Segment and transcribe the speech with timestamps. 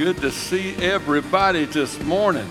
[0.00, 2.48] Good to see everybody this morning.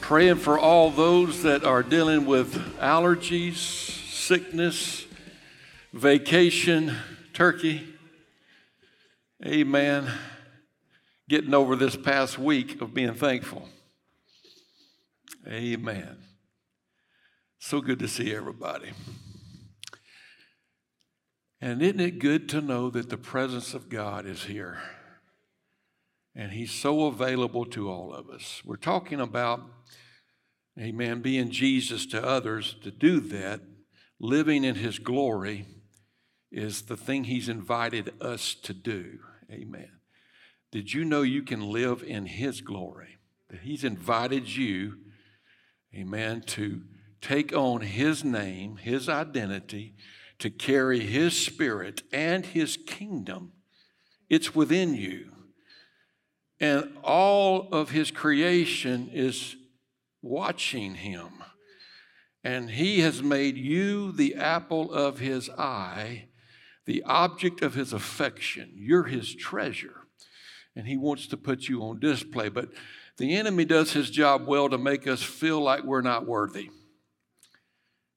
[0.00, 5.04] Praying for all those that are dealing with allergies, sickness,
[5.92, 6.96] vacation,
[7.34, 7.86] turkey.
[9.44, 10.10] Amen.
[11.28, 13.68] Getting over this past week of being thankful.
[15.46, 16.16] Amen.
[17.58, 18.92] So good to see everybody.
[21.60, 24.78] And isn't it good to know that the presence of God is here?
[26.38, 28.60] And He's so available to all of us.
[28.62, 29.62] We're talking about,
[30.78, 32.76] amen, being Jesus to others.
[32.84, 33.62] To do that,
[34.20, 35.64] living in His glory,
[36.52, 39.20] is the thing He's invited us to do.
[39.50, 39.92] Amen.
[40.70, 43.16] Did you know you can live in His glory?
[43.48, 44.98] That He's invited you,
[45.94, 46.82] amen, to
[47.22, 49.94] take on His name, His identity,
[50.38, 53.52] to carry His Spirit and His kingdom.
[54.28, 55.30] It's within you.
[56.60, 59.56] And all of His creation is
[60.22, 61.30] watching Him.
[62.42, 66.28] And He has made you the apple of His eye,
[66.86, 68.72] the object of His affection.
[68.74, 70.02] You're His treasure.
[70.74, 72.48] And He wants to put you on display.
[72.48, 72.70] But
[73.16, 76.70] the enemy does his job well to make us feel like we're not worthy.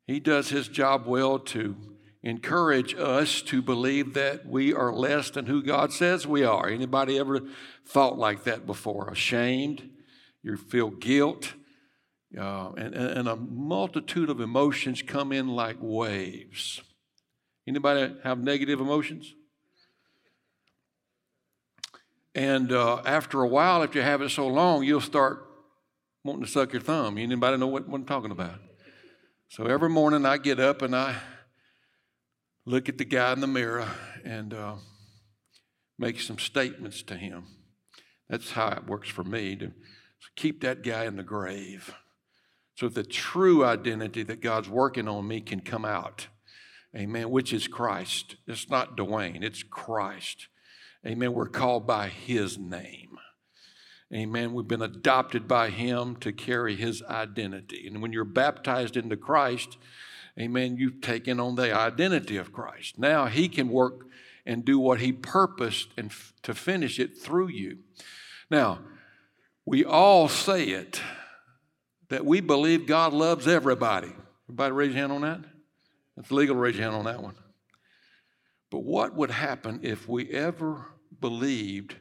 [0.05, 1.75] He does his job well to
[2.23, 6.67] encourage us to believe that we are less than who God says we are.
[6.67, 7.41] Anybody ever
[7.85, 9.09] thought like that before?
[9.09, 9.89] Ashamed?
[10.43, 11.53] You feel guilt?
[12.37, 16.81] Uh, and, and a multitude of emotions come in like waves.
[17.67, 19.33] Anybody have negative emotions?
[22.35, 25.45] And uh, after a while, if you have it so long, you'll start
[26.23, 27.17] wanting to suck your thumb.
[27.17, 28.59] Anybody know what, what I'm talking about?
[29.49, 31.15] So every morning I get up and I
[32.69, 33.87] look at the guy in the mirror
[34.23, 34.75] and uh,
[35.97, 37.45] make some statements to him.
[38.29, 39.71] That's how it works for me to
[40.35, 41.95] keep that guy in the grave
[42.75, 46.27] so the true identity that God's working on me can come out.
[46.95, 47.31] Amen.
[47.31, 48.35] Which is Christ.
[48.47, 50.47] It's not Dwayne, it's Christ.
[51.03, 51.33] Amen.
[51.33, 53.17] We're called by His name.
[54.13, 54.53] Amen.
[54.53, 57.87] We've been adopted by Him to carry His identity.
[57.87, 59.77] And when you're baptized into Christ,
[60.37, 60.77] Amen.
[60.77, 62.99] You've taken on the identity of Christ.
[62.99, 64.05] Now He can work
[64.45, 67.79] and do what He purposed and f- to finish it through you.
[68.49, 68.79] Now,
[69.65, 71.01] we all say it
[72.09, 74.11] that we believe God loves everybody.
[74.45, 75.41] Everybody raise your hand on that?
[76.17, 77.35] It's legal to raise your hand on that one.
[78.71, 80.85] But what would happen if we ever
[81.19, 81.95] believed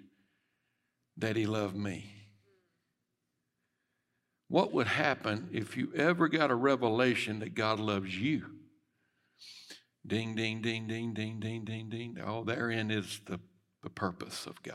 [1.16, 2.17] that He loved me?
[4.48, 8.46] What would happen if you ever got a revelation that God loves you?
[10.06, 12.16] Ding, ding, ding, ding, ding, ding, ding, ding.
[12.24, 13.38] Oh, therein is the,
[13.82, 14.74] the purpose of God.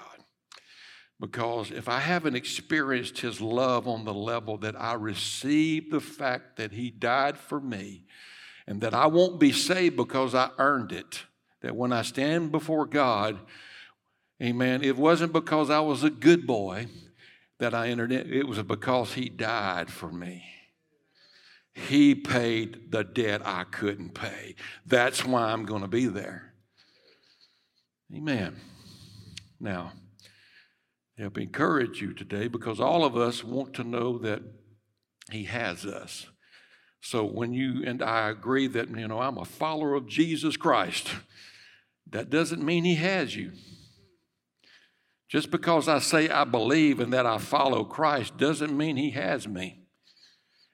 [1.19, 6.57] Because if I haven't experienced His love on the level that I receive the fact
[6.57, 8.05] that He died for me
[8.67, 11.23] and that I won't be saved because I earned it,
[11.61, 13.39] that when I stand before God,
[14.41, 16.87] amen, it wasn't because I was a good boy,
[17.63, 20.43] that I entered in, it was because He died for me.
[21.73, 24.55] He paid the debt I couldn't pay.
[24.85, 26.53] That's why I'm going to be there.
[28.13, 28.57] Amen.
[29.61, 29.93] Now,
[31.17, 34.41] help encourage you today because all of us want to know that
[35.31, 36.27] He has us.
[36.99, 41.07] So when you and I agree that, you know, I'm a follower of Jesus Christ,
[42.09, 43.53] that doesn't mean He has you.
[45.33, 49.47] Just because I say I believe and that I follow Christ doesn't mean He has
[49.47, 49.79] me.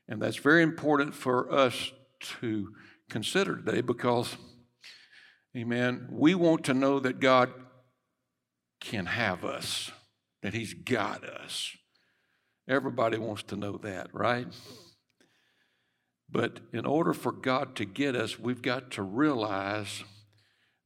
[0.10, 1.94] And that's very important for us
[2.42, 2.74] to
[3.10, 4.36] consider today because,
[5.56, 7.54] amen, we want to know that God
[8.82, 9.92] can have us,
[10.42, 11.72] that He's got us.
[12.68, 14.48] Everybody wants to know that, right?
[16.30, 20.04] But in order for God to get us, we've got to realize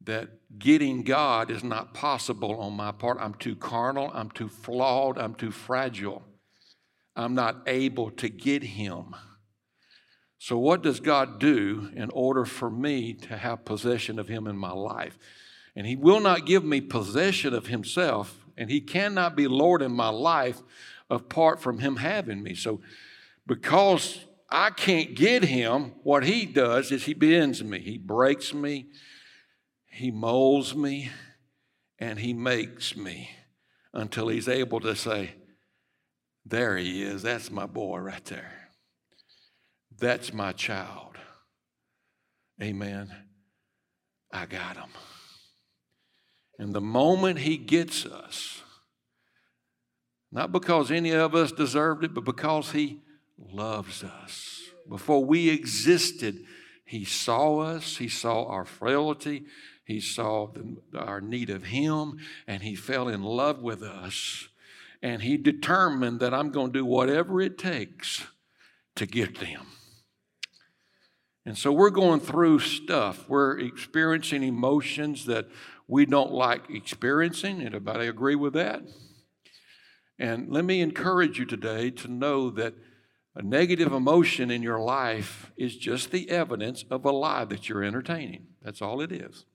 [0.05, 0.29] that
[0.59, 3.17] getting God is not possible on my part.
[3.19, 6.23] I'm too carnal, I'm too flawed, I'm too fragile.
[7.15, 9.15] I'm not able to get Him.
[10.39, 14.57] So, what does God do in order for me to have possession of Him in
[14.57, 15.17] my life?
[15.75, 19.91] And He will not give me possession of Himself, and He cannot be Lord in
[19.91, 20.61] my life
[21.09, 22.55] apart from Him having me.
[22.55, 22.81] So,
[23.45, 28.87] because I can't get Him, what He does is He bends me, He breaks me,
[29.93, 31.11] he molds me
[31.99, 33.29] and He makes me
[33.93, 35.35] until He's able to say,
[36.43, 37.21] There He is.
[37.21, 38.69] That's my boy right there.
[39.99, 41.15] That's my child.
[42.61, 43.13] Amen.
[44.31, 44.89] I got him.
[46.57, 48.63] And the moment He gets us,
[50.31, 53.01] Not because any of us deserved it, but because He
[53.37, 54.59] loves us.
[54.89, 56.39] Before we existed,
[56.83, 59.45] He saw us, He saw our frailty,
[59.93, 62.17] He saw the, our need of Him,
[62.47, 64.49] and He fell in love with us.
[65.03, 68.25] And He determined that I'm going to do whatever it takes
[68.95, 69.67] to get them.
[71.45, 73.29] And so we're going through stuff.
[73.29, 75.47] We're experiencing emotions that
[75.87, 77.61] we don't like experiencing.
[77.61, 78.81] Anybody agree with that?
[80.17, 82.73] And let me encourage you today to know that
[83.35, 87.83] a negative emotion in your life is just the evidence of a lie that you're
[87.83, 88.47] entertaining.
[88.63, 89.45] That's all it is.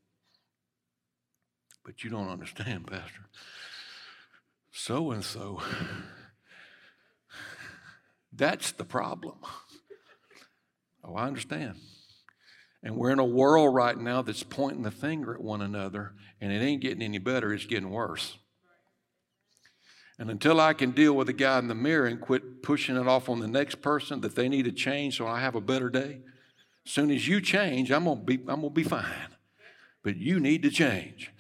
[1.89, 3.31] But you don't understand, Pastor.
[4.71, 5.63] So and so.
[8.31, 9.39] That's the problem.
[11.03, 11.77] Oh, I understand.
[12.83, 16.13] And we're in a world right now that's pointing the finger at one another,
[16.43, 18.37] and it ain't getting any better, it's getting worse.
[20.19, 23.09] And until I can deal with the guy in the mirror and quit pushing it
[23.09, 25.89] off on the next person that they need to change so I have a better
[25.89, 26.21] day,
[26.85, 29.07] as soon as you change, I'm gonna be, I'm gonna be fine.
[30.03, 31.33] But you need to change.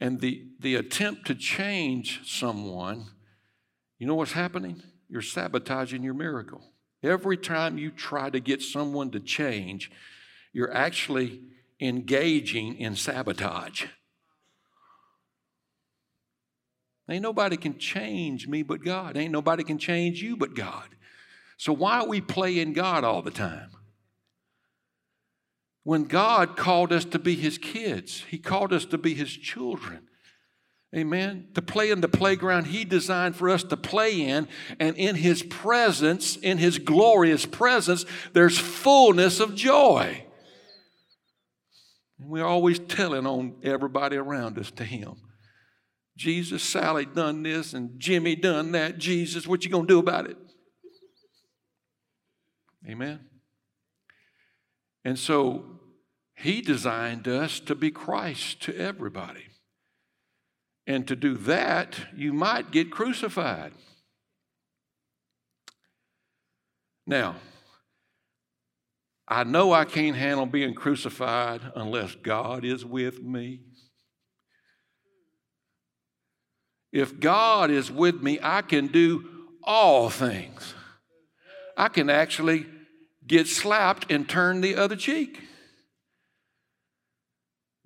[0.00, 3.06] And the, the attempt to change someone,
[3.98, 4.82] you know what's happening?
[5.08, 6.62] You're sabotaging your miracle.
[7.02, 9.90] Every time you try to get someone to change,
[10.52, 11.40] you're actually
[11.80, 13.86] engaging in sabotage.
[17.08, 19.16] Ain't nobody can change me but God.
[19.16, 20.88] Ain't nobody can change you but God.
[21.56, 23.70] So why are we playing God all the time?
[25.88, 30.06] When God called us to be His kids, He called us to be His children.
[30.94, 31.48] Amen.
[31.54, 34.48] To play in the playground He designed for us to play in,
[34.78, 38.04] and in His presence, in His glorious presence,
[38.34, 40.26] there's fullness of joy.
[42.18, 45.14] We're always telling on everybody around us to Him.
[46.18, 48.98] Jesus, Sally done this and Jimmy done that.
[48.98, 50.36] Jesus, what you to do about it?
[52.86, 53.20] Amen.
[55.02, 55.77] And so
[56.38, 59.46] he designed us to be Christ to everybody.
[60.86, 63.72] And to do that, you might get crucified.
[67.06, 67.36] Now,
[69.26, 73.60] I know I can't handle being crucified unless God is with me.
[76.92, 79.28] If God is with me, I can do
[79.64, 80.72] all things.
[81.76, 82.66] I can actually
[83.26, 85.42] get slapped and turn the other cheek.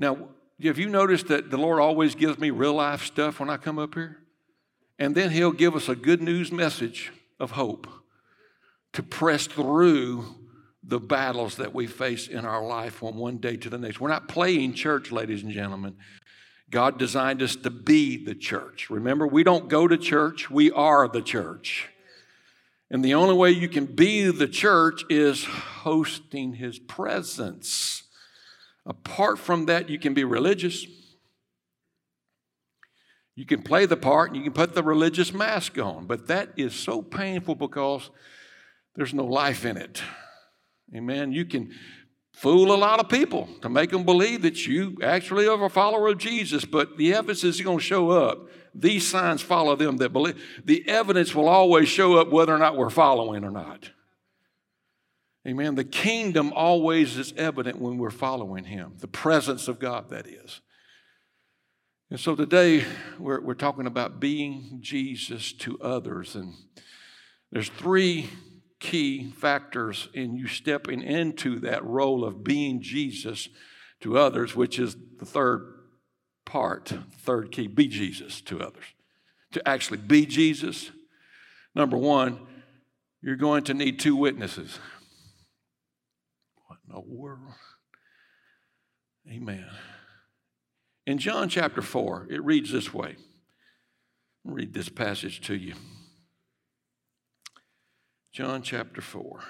[0.02, 0.18] Now,
[0.60, 3.78] have you noticed that the Lord always gives me real life stuff when I come
[3.78, 4.18] up here?
[4.98, 7.86] And then He'll give us a good news message of hope
[8.94, 10.24] to press through
[10.82, 14.00] the battles that we face in our life from one day to the next.
[14.00, 15.94] We're not playing church, ladies and gentlemen.
[16.68, 18.90] God designed us to be the church.
[18.90, 21.88] Remember, we don't go to church, we are the church.
[22.90, 28.01] And the only way you can be the church is hosting His presence.
[28.86, 30.86] Apart from that, you can be religious.
[33.34, 36.50] You can play the part and you can put the religious mask on, but that
[36.56, 38.10] is so painful because
[38.94, 40.02] there's no life in it.
[40.94, 41.32] Amen.
[41.32, 41.72] You can
[42.34, 46.08] fool a lot of people to make them believe that you actually are a follower
[46.08, 48.48] of Jesus, but the evidence is going to show up.
[48.74, 50.42] These signs follow them that believe.
[50.64, 53.90] The evidence will always show up whether or not we're following or not.
[55.46, 55.74] Amen.
[55.74, 60.60] The kingdom always is evident when we're following Him, the presence of God, that is.
[62.10, 62.84] And so today
[63.18, 66.36] we're, we're talking about being Jesus to others.
[66.36, 66.54] And
[67.50, 68.28] there's three
[68.78, 73.48] key factors in you stepping into that role of being Jesus
[74.00, 75.74] to others, which is the third
[76.44, 78.84] part, third key be Jesus to others.
[79.52, 80.90] To actually be Jesus,
[81.74, 82.46] number one,
[83.22, 84.78] you're going to need two witnesses.
[86.92, 87.54] The world?
[89.26, 89.66] Amen.
[91.06, 93.16] In John chapter 4, it reads this way.
[94.46, 95.74] I'll read this passage to you.
[98.30, 99.40] John chapter 4.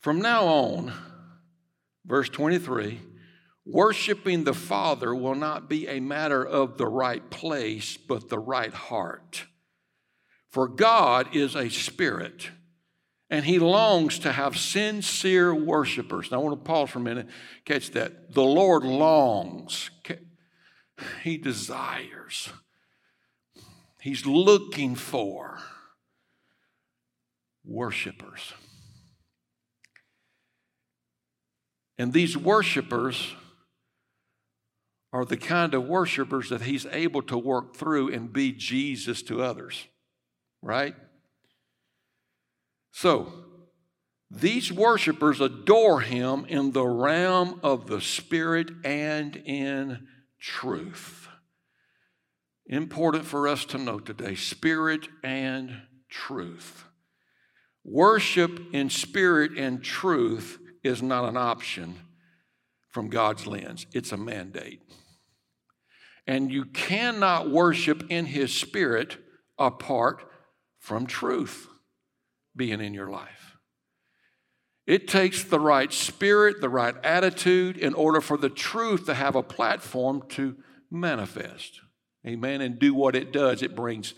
[0.00, 0.92] From now on,
[2.06, 3.00] verse 23,
[3.66, 8.72] worshiping the Father will not be a matter of the right place, but the right
[8.72, 9.44] heart.
[10.48, 12.50] For God is a spirit,
[13.30, 16.30] and He longs to have sincere worshipers.
[16.30, 17.28] Now, I want to pause for a minute,
[17.64, 18.32] catch that.
[18.32, 19.90] The Lord longs,
[21.22, 22.50] He desires
[24.06, 25.58] He's looking for
[27.64, 28.52] worshipers.
[31.98, 33.34] And these worshipers
[35.12, 39.42] are the kind of worshipers that he's able to work through and be Jesus to
[39.42, 39.88] others,
[40.62, 40.94] right?
[42.96, 43.30] So,
[44.30, 50.06] these worshipers adore him in the realm of the Spirit and in
[50.40, 51.28] truth.
[52.64, 56.84] Important for us to note today spirit and truth.
[57.84, 61.96] Worship in spirit and truth is not an option
[62.88, 64.80] from God's lens, it's a mandate.
[66.26, 69.18] And you cannot worship in His Spirit
[69.58, 70.24] apart
[70.78, 71.68] from truth
[72.56, 73.56] being in your life.
[74.86, 79.34] It takes the right spirit, the right attitude in order for the truth to have
[79.34, 80.56] a platform to
[80.90, 81.80] manifest.
[82.26, 82.60] Amen.
[82.60, 83.62] And do what it does.
[83.62, 84.14] It brings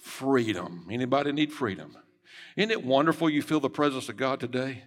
[0.00, 0.86] freedom.
[0.90, 1.96] Anybody need freedom?
[2.56, 4.84] Isn't it wonderful you feel the presence of God today?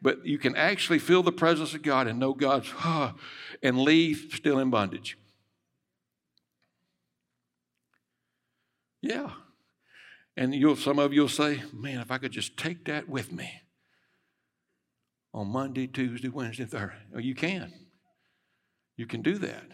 [0.00, 3.12] But you can actually feel the presence of God and know God's huh,
[3.62, 5.18] and leave still in bondage.
[9.02, 9.30] Yeah.
[10.38, 13.32] And you'll, some of you will say, man, if I could just take that with
[13.32, 13.50] me
[15.34, 16.94] on Monday, Tuesday, Wednesday, Thursday.
[17.10, 17.72] Well, you can.
[18.96, 19.64] You can do that.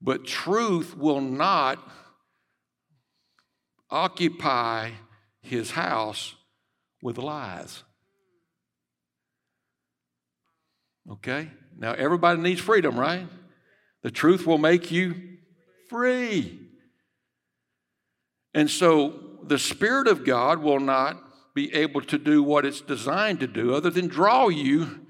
[0.00, 1.80] But truth will not
[3.90, 4.92] occupy
[5.42, 6.36] his house
[7.02, 7.82] with lies.
[11.10, 11.50] Okay?
[11.76, 13.26] Now, everybody needs freedom, right?
[14.04, 15.16] The truth will make you
[15.88, 16.60] free.
[18.54, 21.22] And so the Spirit of God will not
[21.54, 25.00] be able to do what it's designed to do other than draw you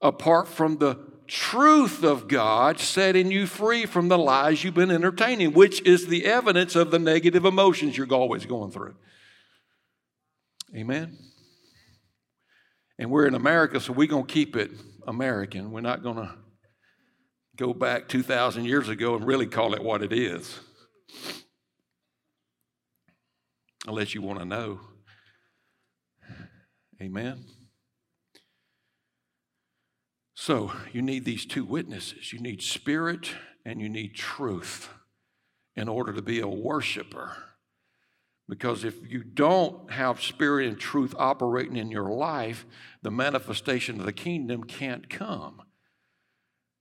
[0.00, 5.52] apart from the truth of God, setting you free from the lies you've been entertaining,
[5.52, 8.94] which is the evidence of the negative emotions you're always going through.
[10.74, 11.18] Amen.
[12.98, 14.70] And we're in America, so we're going to keep it
[15.06, 15.70] American.
[15.70, 16.34] We're not going to
[17.56, 20.60] go back 2,000 years ago and really call it what it is
[23.88, 24.80] unless you want to know.
[27.00, 27.46] Amen.
[30.34, 32.32] So, you need these two witnesses.
[32.32, 33.30] You need spirit
[33.64, 34.90] and you need truth
[35.74, 37.36] in order to be a worshiper.
[38.48, 42.66] Because if you don't have spirit and truth operating in your life,
[43.02, 45.62] the manifestation of the kingdom can't come.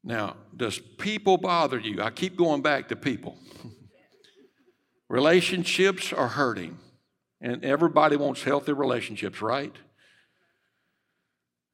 [0.03, 2.01] Now, does people bother you?
[2.01, 3.37] I keep going back to people.
[5.09, 6.77] Relationships are hurting.
[7.39, 9.75] And everybody wants healthy relationships, right?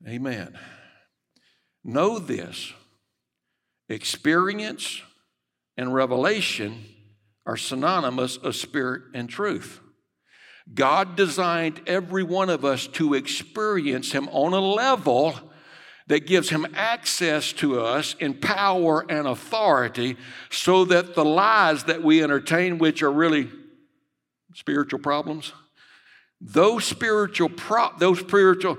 [0.07, 0.57] Amen.
[1.83, 2.73] Know this
[3.89, 5.01] experience
[5.77, 6.85] and revelation
[7.45, 9.79] are synonymous of spirit and truth.
[10.73, 15.35] God designed every one of us to experience Him on a level
[16.07, 20.17] that gives Him access to us in power and authority
[20.49, 23.49] so that the lies that we entertain, which are really
[24.53, 25.53] spiritual problems,
[26.39, 28.77] those spiritual pro- those spiritual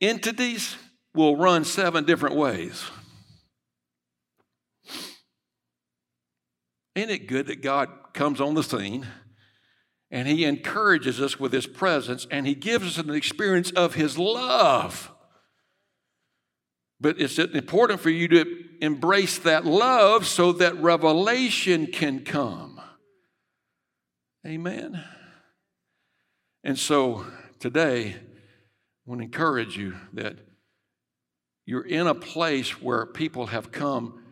[0.00, 0.76] entities
[1.14, 2.84] will run seven different ways.
[6.94, 9.06] Isn't it good that God comes on the scene
[10.10, 14.18] and He encourages us with His presence and He gives us an experience of His
[14.18, 15.10] love?
[17.00, 22.69] But it's important for you to embrace that love so that revelation can come.
[24.46, 25.04] Amen.
[26.64, 27.26] And so
[27.58, 28.18] today, I
[29.04, 30.38] want to encourage you that
[31.66, 34.22] you're in a place where people have come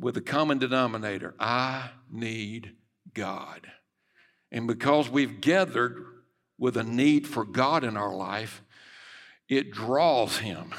[0.00, 2.72] with a common denominator I need
[3.14, 3.68] God.
[4.50, 6.04] And because we've gathered
[6.58, 8.62] with a need for God in our life,
[9.48, 10.74] it draws Him.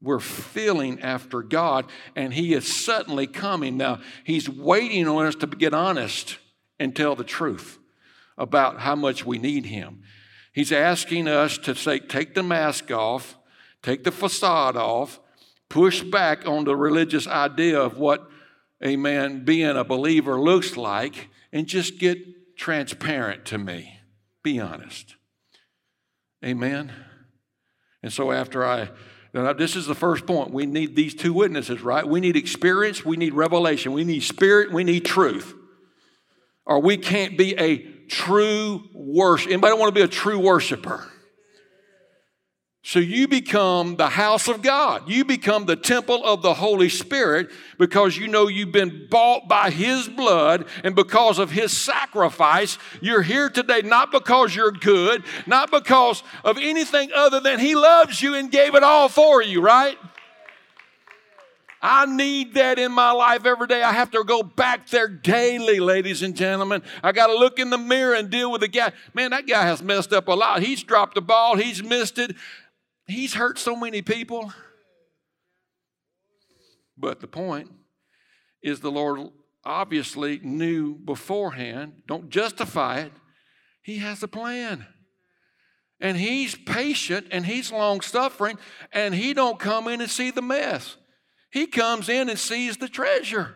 [0.00, 1.84] We're feeling after God,
[2.16, 3.76] and He is suddenly coming.
[3.76, 6.38] Now, He's waiting on us to get honest
[6.82, 7.78] and tell the truth
[8.36, 10.02] about how much we need Him.
[10.52, 13.38] He's asking us to say, take the mask off,
[13.82, 15.20] take the facade off,
[15.68, 18.28] push back on the religious idea of what,
[18.80, 24.00] a man being a believer looks like, and just get transparent to me.
[24.42, 25.14] Be honest.
[26.44, 26.92] Amen.
[28.02, 28.90] And so after I
[29.34, 30.50] now, this is the first point.
[30.50, 32.06] We need these two witnesses, right?
[32.06, 35.54] We need experience, we need revelation, we need spirit, we need truth.
[36.64, 37.78] Or we can't be a
[38.08, 39.50] true worship.
[39.50, 41.08] Anybody want to be a true worshiper?
[42.84, 45.08] So you become the house of God.
[45.08, 49.70] You become the temple of the Holy Spirit because you know you've been bought by
[49.70, 52.78] His blood and because of His sacrifice.
[53.00, 58.20] You're here today not because you're good, not because of anything other than He loves
[58.20, 59.96] you and gave it all for you, right?
[61.84, 63.82] I need that in my life every day.
[63.82, 66.80] I have to go back there daily, ladies and gentlemen.
[67.02, 68.92] I got to look in the mirror and deal with the guy.
[69.12, 70.62] Man, that guy has messed up a lot.
[70.62, 72.36] He's dropped the ball, he's missed it,
[73.06, 74.52] he's hurt so many people.
[76.96, 77.68] But the point
[78.62, 79.30] is, the Lord
[79.64, 82.02] obviously knew beforehand.
[82.06, 83.12] Don't justify it.
[83.82, 84.86] He has a plan
[86.00, 88.58] and he's patient and he's long suffering
[88.92, 90.96] and he don't come in and see the mess
[91.52, 93.54] he comes in and sees the treasure.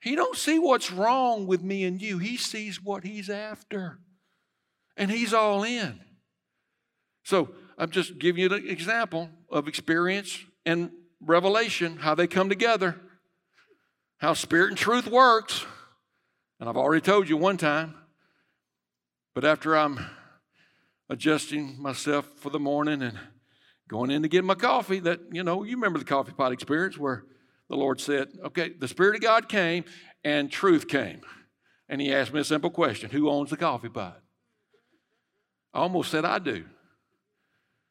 [0.00, 2.18] He don't see what's wrong with me and you.
[2.18, 3.98] He sees what he's after.
[4.96, 6.00] And he's all in.
[7.24, 13.00] So i'm just giving you an example of experience and revelation how they come together
[14.18, 15.64] how spirit and truth works.
[16.60, 17.94] And i've already told you one time
[19.34, 19.98] but after I'm
[21.08, 23.18] adjusting myself for the morning and
[23.92, 26.98] going in to get my coffee, that, you know, you remember the coffee pot experience
[26.98, 27.24] where
[27.68, 29.84] the Lord said, okay, the Spirit of God came
[30.24, 31.20] and truth came.
[31.88, 34.20] And He asked me a simple question Who owns the coffee pot?
[35.74, 36.64] I almost said, I do.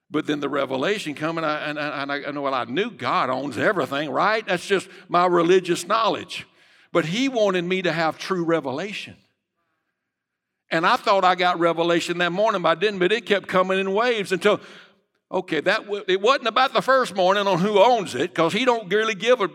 [0.10, 3.58] But then the revelation coming, and, and, and I know, well, I knew God owns
[3.58, 4.46] everything, right?
[4.46, 6.46] That's just my religious knowledge.
[6.92, 9.16] But He wanted me to have true revelation.
[10.70, 13.78] And I thought I got revelation that morning, but I didn't, but it kept coming
[13.78, 14.62] in waves until,
[15.32, 18.92] okay, that it wasn't about the first morning on who owns it, because he don't
[18.92, 19.50] really give a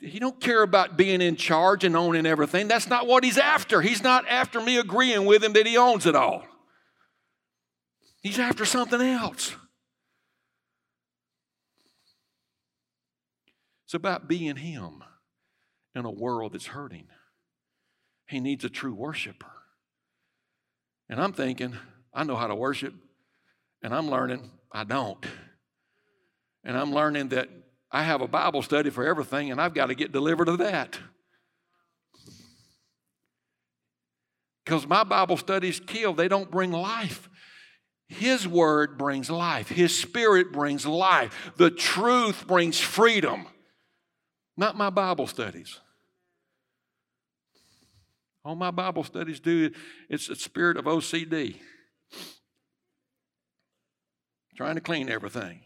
[0.00, 2.66] he don't care about being in charge and owning everything.
[2.66, 3.80] That's not what he's after.
[3.80, 6.42] He's not after me agreeing with him that he owns it all.
[8.20, 9.54] He's after something else.
[13.86, 15.04] It's about being him
[15.94, 17.06] in a world that's hurting.
[18.26, 19.52] He needs a true worshiper.
[21.12, 21.76] And I'm thinking,
[22.14, 22.94] I know how to worship,
[23.82, 25.22] and I'm learning I don't.
[26.64, 27.50] And I'm learning that
[27.90, 30.98] I have a Bible study for everything, and I've got to get delivered of that.
[34.64, 37.28] Because my Bible studies kill, they don't bring life.
[38.08, 43.46] His word brings life, His spirit brings life, the truth brings freedom
[44.56, 45.78] not my Bible studies.
[48.44, 49.70] All my Bible studies do,
[50.08, 51.56] it's a spirit of OCD.
[54.56, 55.60] Trying to clean everything.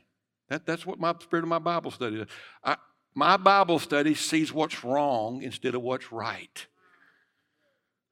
[0.49, 2.29] That, that's what my spirit of my Bible study is.
[2.63, 2.77] I,
[3.15, 6.67] my Bible study sees what's wrong instead of what's right.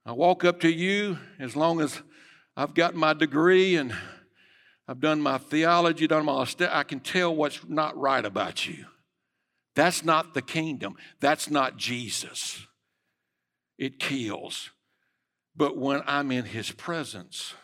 [0.07, 2.03] I walk up to you as long as
[2.57, 3.95] I've got my degree and
[4.89, 8.87] I've done my theology, done my I can tell what's not right about you.
[9.75, 10.97] That's not the kingdom.
[11.21, 12.67] That's not Jesus.
[13.79, 14.71] It kills.
[15.57, 17.55] But when I'm in his presence,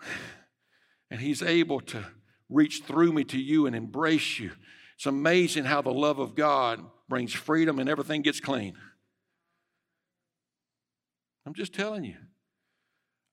[1.10, 2.04] and he's able to
[2.48, 4.52] reach through me to you and embrace you,
[4.96, 8.76] it's amazing how the love of God brings freedom and everything gets clean.
[11.46, 12.16] I'm just telling you.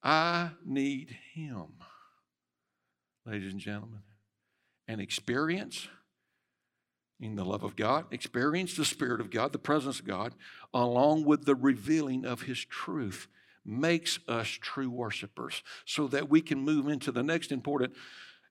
[0.03, 1.67] I need him,
[3.25, 4.03] ladies and gentlemen.
[4.88, 5.89] An experience
[7.19, 10.36] in the love of God, experience the Spirit of God, the presence of God,
[10.73, 13.27] along with the revealing of His truth,
[13.65, 17.93] makes us true worshipers so that we can move into the next important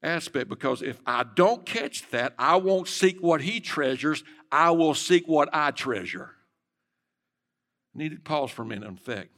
[0.02, 0.48] aspect.
[0.48, 5.26] Because if I don't catch that, I won't seek what He treasures, I will seek
[5.26, 6.30] what I treasure.
[7.94, 9.30] I need to pause for a minute, in fact.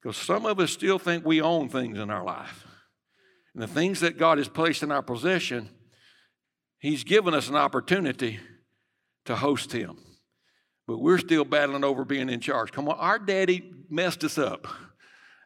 [0.00, 2.66] Because some of us still think we own things in our life.
[3.54, 5.70] And the things that God has placed in our possession
[6.82, 8.40] He's given us an opportunity
[9.26, 9.98] to host him.
[10.88, 12.72] But we're still battling over being in charge.
[12.72, 14.66] Come on, our daddy messed us up.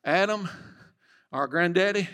[0.03, 0.49] Adam,
[1.31, 2.09] our granddaddy,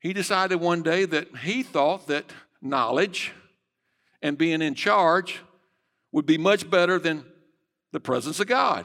[0.00, 2.30] he decided one day that he thought that
[2.60, 3.32] knowledge
[4.20, 5.40] and being in charge
[6.12, 7.24] would be much better than
[7.90, 8.84] the presence of God.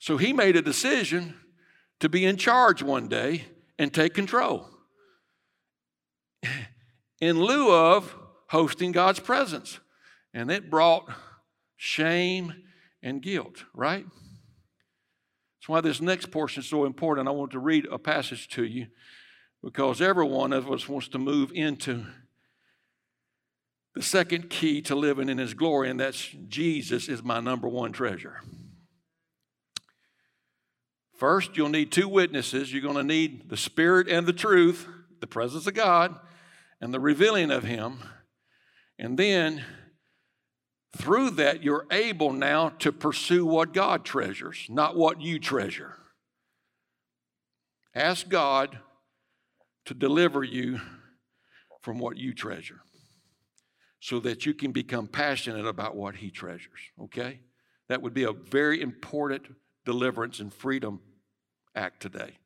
[0.00, 1.34] So he made a decision
[2.00, 3.46] to be in charge one day
[3.78, 4.68] and take control
[7.20, 8.14] in lieu of
[8.48, 9.80] hosting God's presence.
[10.34, 11.08] And it brought
[11.76, 12.54] shame
[13.02, 14.04] and guilt, right?
[14.04, 17.28] That's why this next portion is so important.
[17.28, 18.86] I want to read a passage to you
[19.62, 22.04] because every one of us wants to move into
[23.94, 27.92] the second key to living in His glory, and that's Jesus is my number one
[27.92, 28.42] treasure.
[31.16, 32.70] First, you'll need two witnesses.
[32.70, 34.86] You're going to need the Spirit and the truth,
[35.20, 36.14] the presence of God
[36.80, 37.98] and the revealing of Him.
[38.98, 39.64] And then
[40.96, 45.96] through that, you're able now to pursue what God treasures, not what you treasure.
[47.94, 48.78] Ask God
[49.86, 50.80] to deliver you
[51.82, 52.80] from what you treasure
[54.00, 57.40] so that you can become passionate about what he treasures, okay?
[57.88, 59.42] That would be a very important
[59.84, 61.00] deliverance and freedom
[61.74, 62.38] act today.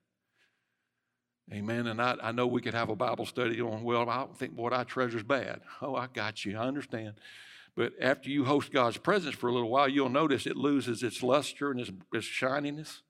[1.53, 1.89] Amen.
[1.89, 4.53] And I, I know we could have a Bible study on, well, I don't think
[4.55, 5.61] what I treasure is bad.
[5.83, 6.57] Oh, I got you.
[6.57, 7.15] I understand.
[7.77, 11.23] But after you host God's presence for a little while, you'll notice it loses its
[11.23, 13.03] luster and its, its shininess.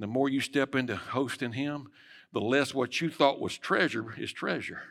[0.00, 1.88] The more you step into hosting Him,
[2.32, 4.82] the less what you thought was treasure is treasure.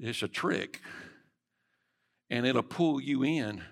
[0.00, 0.80] It's a trick.
[2.30, 3.62] And it'll pull you in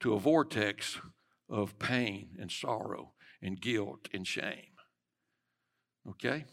[0.00, 0.98] to a vortex
[1.48, 4.72] of pain and sorrow and guilt and shame.
[6.08, 6.44] Okay?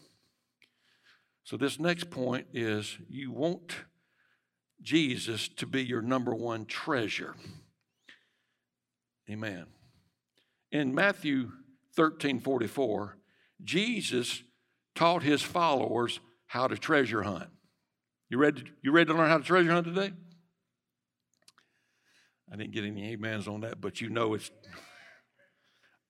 [1.48, 3.74] So, this next point is you want
[4.82, 7.36] Jesus to be your number one treasure.
[9.30, 9.64] Amen.
[10.70, 11.52] In Matthew
[11.96, 13.16] 13 44,
[13.64, 14.42] Jesus
[14.94, 17.48] taught his followers how to treasure hunt.
[18.28, 20.12] You ready, you ready to learn how to treasure hunt today?
[22.52, 24.50] I didn't get any amens on that, but you know it's.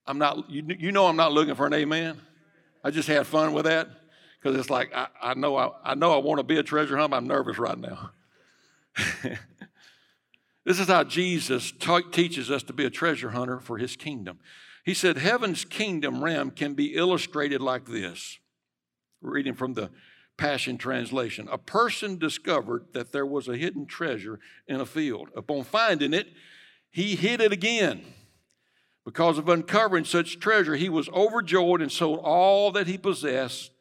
[0.05, 0.51] I'm not.
[0.51, 2.21] You, you know I'm not looking for an amen.
[2.83, 3.98] I just had fun with that
[4.41, 6.97] because it's like I, I know I, I know I want to be a treasure
[6.97, 7.13] hunt.
[7.15, 8.11] I'm nervous right now.
[10.65, 11.73] this is how Jesus
[12.13, 14.39] teaches us to be a treasure hunter for His kingdom.
[14.85, 18.39] He said, "Heaven's kingdom realm can be illustrated like this."
[19.21, 19.91] Reading from the
[20.37, 21.49] Passion Translation.
[21.51, 25.29] A person discovered that there was a hidden treasure in a field.
[25.37, 26.29] Upon finding it,
[26.91, 28.03] he hid it again.
[29.05, 33.73] Because of uncovering such treasure, he was overjoyed and sold all that he possessed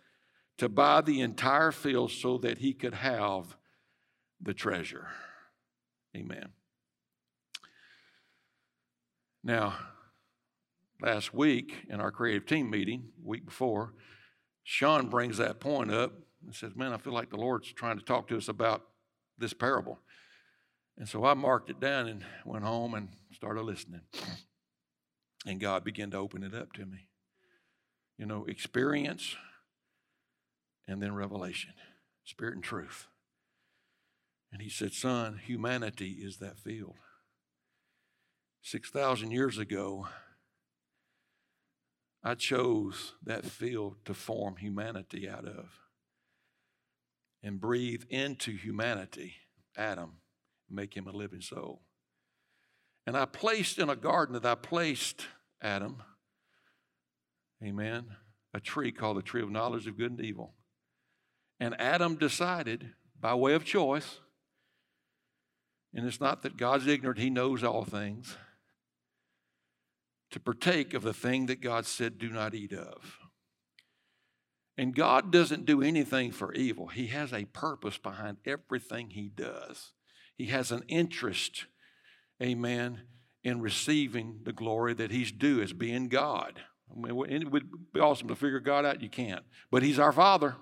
[0.58, 3.56] to buy the entire field so that he could have
[4.42, 5.08] the treasure.
[6.16, 6.50] Amen.
[9.44, 9.76] Now,
[11.02, 13.94] last week in our creative team meeting, week before,
[14.64, 16.12] Sean brings that point up
[16.44, 18.82] and says, Man, I feel like the Lord's trying to talk to us about
[19.38, 20.00] this parable.
[20.98, 24.02] And so I marked it down and went home and started listening.
[25.46, 27.08] And God began to open it up to me.
[28.18, 29.36] You know, experience
[30.88, 31.74] and then revelation,
[32.24, 33.08] spirit and truth.
[34.52, 36.96] And he said, Son, humanity is that field.
[38.62, 40.08] 6,000 years ago,
[42.24, 45.70] I chose that field to form humanity out of
[47.44, 49.36] and breathe into humanity
[49.78, 50.14] Adam,
[50.70, 51.82] make him a living soul.
[53.06, 55.26] And I placed in a garden that I placed
[55.62, 56.04] Adam,
[57.64, 58.08] amen,
[58.54, 60.56] a tree called the tree of knowledge of good and evil.
[61.60, 64.20] And Adam decided, by way of choice,
[65.94, 68.36] and it's not that God's ignorant, he knows all things,
[70.32, 73.18] to partake of the thing that God said, do not eat of.
[74.78, 76.88] And God doesn't do anything for evil.
[76.88, 79.94] He has a purpose behind everything He does.
[80.36, 81.66] He has an interest,
[82.44, 83.02] amen,
[83.44, 86.62] in receiving the glory that He's due as being God.
[86.92, 89.02] I mean, it would be awesome to figure God out.
[89.02, 89.44] You can't.
[89.72, 90.56] But He's our Father.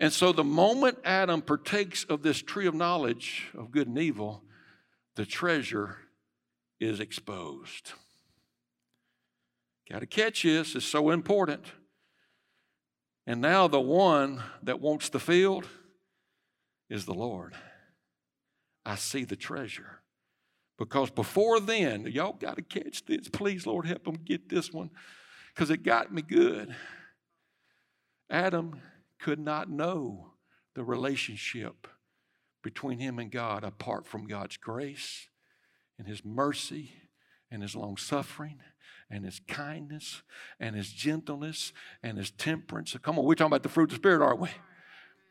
[0.00, 4.44] And so the moment Adam partakes of this tree of knowledge of good and evil,
[5.16, 5.96] the treasure
[6.78, 7.92] is exposed.
[9.90, 11.64] Got to catch this, it's so important.
[13.26, 15.66] And now the one that wants the field
[16.88, 17.54] is the Lord.
[18.86, 20.00] I see the treasure.
[20.78, 23.28] Because before then, y'all got to catch this.
[23.28, 24.90] Please, Lord, help them get this one
[25.52, 26.74] because it got me good.
[28.30, 28.80] Adam
[29.18, 30.32] could not know
[30.74, 31.86] the relationship
[32.62, 35.28] between him and God apart from God's grace
[35.98, 36.92] and his mercy
[37.50, 38.60] and his long suffering
[39.10, 40.22] and his kindness
[40.60, 42.96] and his gentleness and his temperance.
[43.02, 44.50] Come on, we're talking about the fruit of the Spirit, aren't we?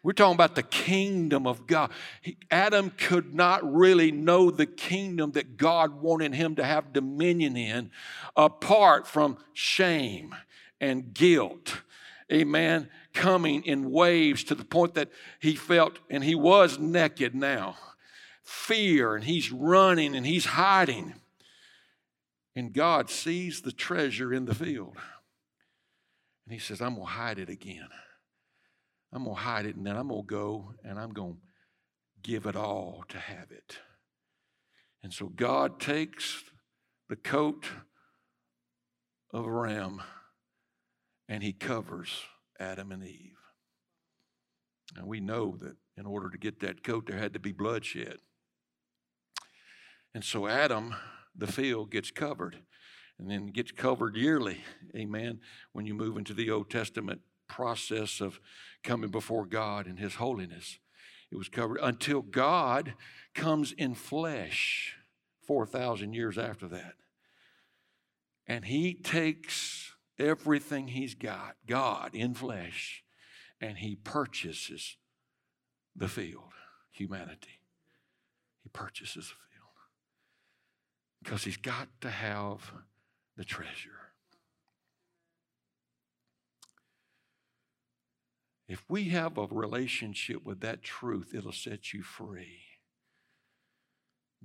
[0.04, 1.92] We're talking about the kingdom of God.
[2.22, 7.58] He, Adam could not really know the kingdom that God wanted him to have dominion
[7.58, 7.92] in
[8.36, 10.34] apart from shame
[10.80, 11.82] and guilt.
[12.32, 12.90] Amen.
[13.18, 17.76] Coming in waves to the point that he felt, and he was naked now,
[18.44, 21.16] fear, and he's running and he's hiding.
[22.56, 24.98] And God sees the treasure in the field.
[26.48, 27.90] And He says, I'm going to hide it again.
[29.14, 31.40] I'm going to hide it, and then I'm going to go and I'm going to
[32.24, 33.78] give it all to have it.
[35.04, 36.46] And so God takes
[37.10, 37.66] the coat
[39.32, 40.02] of a ram
[41.30, 42.10] and He covers
[42.60, 43.38] Adam and Eve.
[44.96, 48.18] And we know that in order to get that coat, there had to be bloodshed.
[50.14, 50.96] And so Adam
[51.38, 52.58] the field gets covered
[53.20, 54.64] and then gets covered yearly.
[54.96, 55.40] Amen.
[55.72, 58.40] When you move into the Old Testament process of
[58.84, 60.80] coming before God in His holiness.
[61.32, 62.94] It was covered until God
[63.34, 64.96] comes in flesh
[65.46, 66.94] 4,000 years after that.
[68.48, 73.04] And He takes everything He's got, God in flesh,
[73.60, 74.98] and He purchases
[75.96, 76.54] the field,
[76.92, 77.62] humanity.
[78.64, 79.70] He purchases the field
[81.24, 82.72] because He's got to have
[83.36, 83.92] the treasure.
[88.68, 92.60] If we have a relationship with that truth, it'll set you free.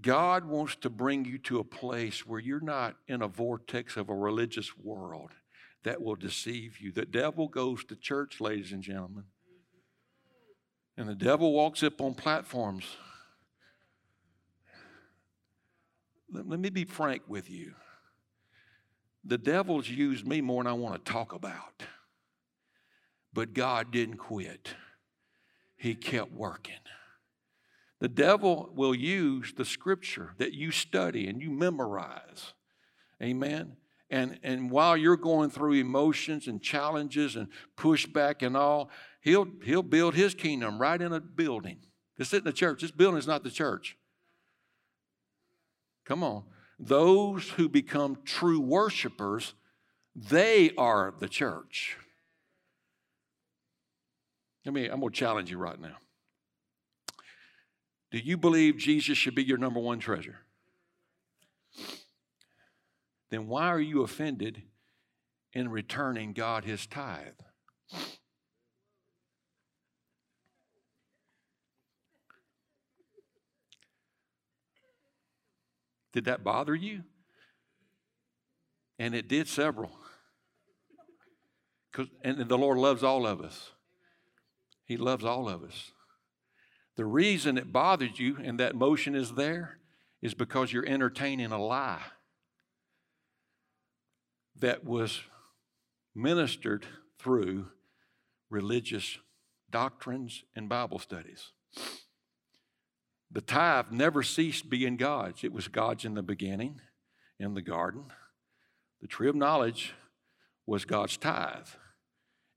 [0.00, 4.08] God wants to bring you to a place where you're not in a vortex of
[4.08, 5.32] a religious world
[5.84, 6.92] that will deceive you.
[6.92, 9.24] The devil goes to church, ladies and gentlemen.
[10.96, 12.84] And the devil walks up on platforms.
[16.32, 17.74] Let, let me be frank with you.
[19.24, 21.82] The devil's used me more than I want to talk about.
[23.32, 24.74] But God didn't quit,
[25.76, 26.74] He kept working.
[28.00, 32.52] The devil will use the scripture that you study and you memorize.
[33.22, 33.76] Amen.
[34.12, 37.48] And, and while you're going through emotions and challenges and
[37.78, 38.90] pushback and all,
[39.22, 41.78] he'll, he'll build his kingdom right in a building.
[42.18, 42.82] This isn't the church.
[42.82, 43.96] This building is not the church.
[46.04, 46.44] Come on.
[46.78, 49.54] Those who become true worshipers,
[50.14, 51.96] they are the church.
[54.66, 55.96] Let me, I'm going to challenge you right now.
[58.10, 60.40] Do you believe Jesus should be your number one treasure?
[63.32, 64.60] Then why are you offended
[65.54, 67.40] in returning God his tithe?
[76.12, 77.04] Did that bother you?
[78.98, 79.92] And it did several.
[82.22, 83.70] And the Lord loves all of us.
[84.84, 85.92] He loves all of us.
[86.96, 89.78] The reason it bothers you and that motion is there
[90.20, 92.02] is because you're entertaining a lie
[94.58, 95.20] that was
[96.14, 96.86] ministered
[97.18, 97.68] through
[98.50, 99.18] religious
[99.70, 101.52] doctrines and Bible studies.
[103.30, 105.42] The tithe never ceased being God's.
[105.42, 106.80] It was God's in the beginning,
[107.38, 108.04] in the garden.
[109.00, 109.94] The tree of knowledge
[110.66, 111.68] was God's tithe,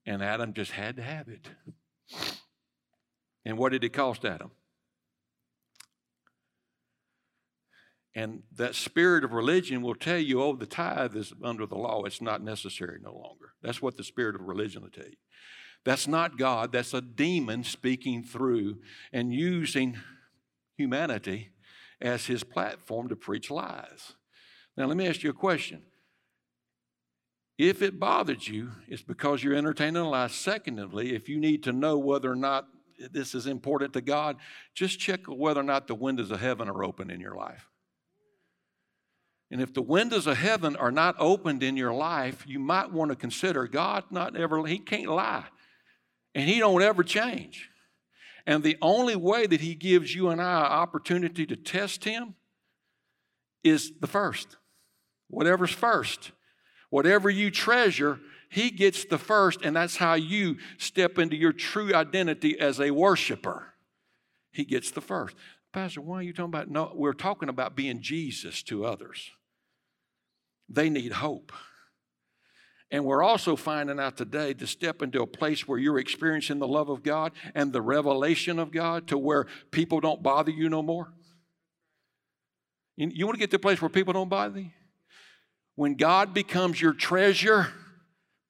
[0.05, 1.47] and Adam just had to have it.
[3.45, 4.51] And what did it cost Adam?
[8.15, 12.03] And that spirit of religion will tell you, oh, the tithe is under the law.
[12.03, 13.53] It's not necessary no longer.
[13.61, 15.17] That's what the spirit of religion will tell you.
[15.83, 16.71] That's not God.
[16.71, 18.77] That's a demon speaking through
[19.11, 19.97] and using
[20.77, 21.49] humanity
[21.99, 24.13] as his platform to preach lies.
[24.77, 25.83] Now, let me ask you a question.
[27.57, 30.27] If it bothered you, it's because you're entertaining a lie.
[30.27, 32.67] Secondly, if you need to know whether or not
[33.11, 34.37] this is important to God,
[34.73, 37.69] just check whether or not the windows of heaven are open in your life.
[39.55, 43.11] And if the windows of heaven are not opened in your life, you might want
[43.11, 45.45] to consider God not ever, He can't lie.
[46.33, 47.69] And He don't ever change.
[48.45, 52.35] And the only way that He gives you and I opportunity to test Him
[53.63, 54.57] is the first.
[55.29, 56.33] Whatever's first.
[56.89, 61.95] Whatever you treasure, He gets the first, and that's how you step into your true
[61.95, 63.67] identity as a worshiper.
[64.51, 65.37] He gets the first.
[65.71, 66.69] Pastor, why are you talking about?
[66.69, 69.31] No, we're talking about being Jesus to others.
[70.69, 71.51] They need hope.
[72.91, 76.67] And we're also finding out today to step into a place where you're experiencing the
[76.67, 80.81] love of God and the revelation of God to where people don't bother you no
[80.81, 81.11] more.
[82.95, 84.69] You, want to get to a place where people don't bother you?
[85.75, 87.67] When God becomes your treasure,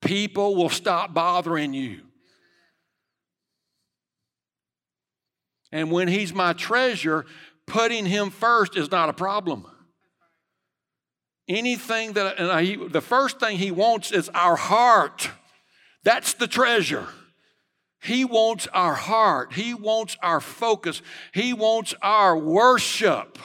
[0.01, 2.01] people will stop bothering you.
[5.71, 7.25] And when He's my treasure,
[7.65, 9.65] putting Him first is not a problem.
[11.47, 15.29] Anything that, and I, the first thing He wants is our heart.
[16.03, 17.07] That's the treasure.
[18.01, 19.53] He wants our heart.
[19.53, 21.01] He wants our focus.
[21.33, 23.39] He wants our worship.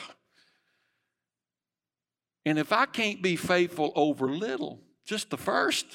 [2.45, 5.87] And if I can't be faithful over little, just the first,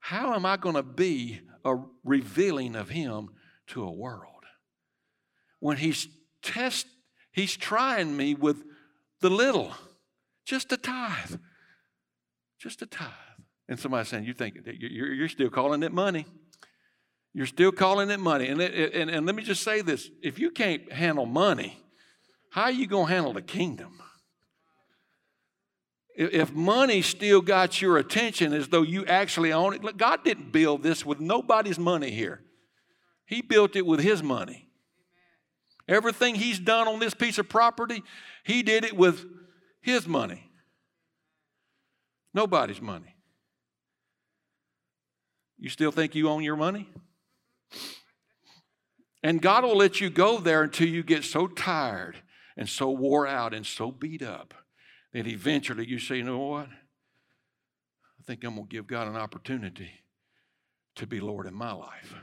[0.00, 3.30] how am I going to be a revealing of Him
[3.68, 4.44] to a world?
[5.60, 6.08] When He's
[6.42, 6.86] test,
[7.32, 8.64] He's trying me with
[9.20, 9.72] the little,
[10.44, 11.36] just a tithe,
[12.58, 13.08] just a tithe.
[13.68, 16.26] And somebody saying, "You think you're still calling it money?
[17.32, 20.38] You're still calling it money?" And, it, and, and let me just say this: if
[20.38, 21.78] you can't handle money,
[22.50, 24.02] how are you going to handle the kingdom?
[26.14, 30.52] if money still got your attention as though you actually own it, look, God didn't
[30.52, 32.42] build this with nobody's money here.
[33.24, 34.68] He built it with His money.
[35.88, 38.02] Everything He's done on this piece of property,
[38.44, 39.24] He did it with
[39.82, 40.50] His money.
[42.32, 43.16] Nobody's money.
[45.58, 46.88] You still think you own your money?
[49.22, 52.16] And God will let you go there until you get so tired
[52.56, 54.54] and so wore out and so beat up
[55.12, 56.66] that eventually you say, you know what?
[56.66, 59.90] I think I'm going to give God an opportunity
[60.96, 62.14] to be Lord in my life.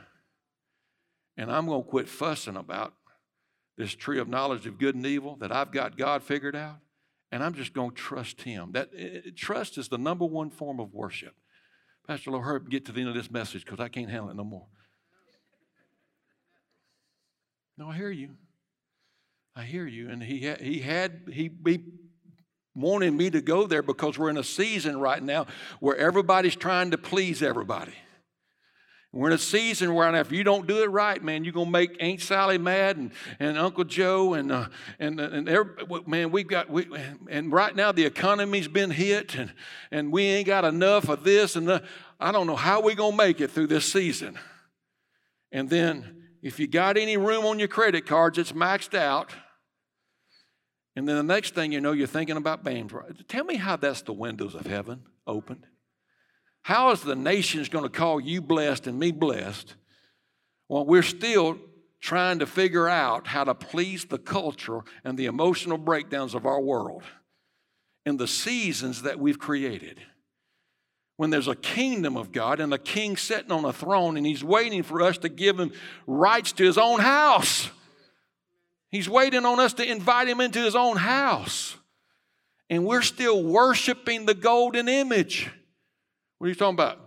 [1.36, 2.94] And I'm going to quit fussing about
[3.78, 6.76] this tree of knowledge of good and evil that I've got God figured out.
[7.32, 8.72] And I'm just going to trust Him.
[8.72, 11.34] That it, eh, trust is the number one form of worship.
[12.06, 14.44] Pastor Lowe, get to the end of this message because I can't handle it no
[14.44, 14.66] more.
[17.78, 18.30] No, I hear you.
[19.54, 20.10] I hear you.
[20.10, 21.84] And he had, he had, he, he
[22.74, 25.46] wanted me to go there because we're in a season right now
[25.80, 27.94] where everybody's trying to please everybody.
[29.12, 31.96] We're in a season where if you don't do it right, man, you're gonna make
[31.98, 34.68] Aunt Sally mad and, and Uncle Joe and uh,
[35.00, 35.72] and and every,
[36.06, 36.86] man, we've got we
[37.28, 39.52] and right now the economy's been hit and
[39.90, 41.82] and we ain't got enough of this and the,
[42.20, 44.38] I don't know how we're gonna make it through this season.
[45.50, 49.32] And then if you got any room on your credit cards, it's maxed out.
[50.94, 52.94] And then the next thing you know, you're thinking about bands.
[53.26, 55.66] Tell me how that's the windows of heaven opened.
[56.62, 59.74] How is the nations going to call you blessed and me blessed?
[60.68, 61.58] Well, we're still
[62.00, 66.60] trying to figure out how to please the culture and the emotional breakdowns of our
[66.60, 67.02] world
[68.06, 70.00] in the seasons that we've created.
[71.16, 74.42] When there's a kingdom of God and a king sitting on a throne and he's
[74.42, 75.72] waiting for us to give him
[76.06, 77.68] rights to his own house.
[78.90, 81.76] He's waiting on us to invite him into his own house.
[82.70, 85.50] And we're still worshiping the golden image.
[86.40, 86.98] What are you talking about?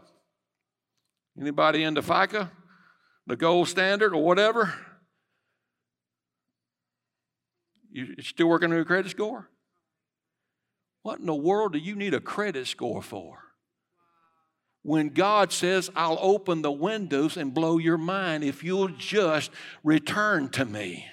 [1.41, 2.51] Anybody into FICA?
[3.25, 4.75] The gold standard or whatever?
[7.91, 9.49] You still working on your credit score?
[11.01, 13.39] What in the world do you need a credit score for?
[14.83, 19.49] When God says, I'll open the windows and blow your mind if you'll just
[19.83, 21.07] return to me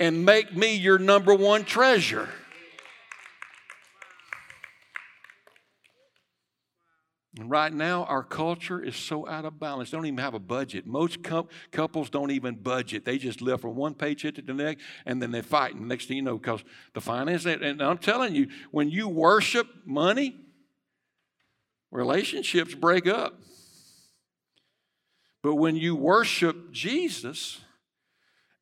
[0.00, 2.28] and make me your number one treasure.
[7.40, 9.90] And right now, our culture is so out of balance.
[9.90, 10.86] They don't even have a budget.
[10.86, 13.06] Most couples don't even budget.
[13.06, 15.72] They just live from one paycheck to the next, and then they fight.
[15.72, 19.08] And the next thing you know, because the finance, and I'm telling you, when you
[19.08, 20.36] worship money,
[21.90, 23.40] relationships break up.
[25.42, 27.58] But when you worship Jesus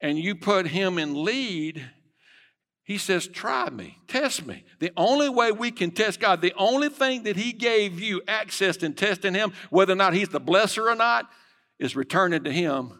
[0.01, 1.85] and you put him in lead,
[2.89, 4.65] he says, Try me, test me.
[4.79, 8.79] The only way we can test God, the only thing that He gave you access
[8.79, 11.29] in testing Him, whether or not He's the blesser or not,
[11.79, 12.99] is returning to Him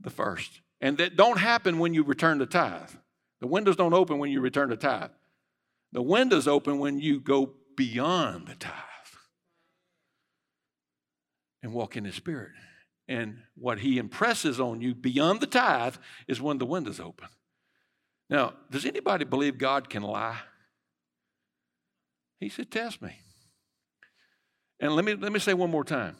[0.00, 0.60] the first.
[0.82, 2.90] And that don't happen when you return the tithe.
[3.40, 5.12] The windows don't open when you return the tithe.
[5.92, 8.74] The windows open when you go beyond the tithe
[11.62, 12.52] and walk in His Spirit.
[13.08, 15.96] And what He impresses on you beyond the tithe
[16.28, 17.28] is when the windows open.
[18.30, 20.38] Now, does anybody believe God can lie?
[22.38, 23.16] He said, Test me.
[24.78, 26.16] And let me, let me say one more time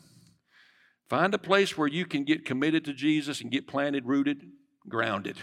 [1.08, 4.42] find a place where you can get committed to Jesus and get planted, rooted,
[4.88, 5.36] grounded.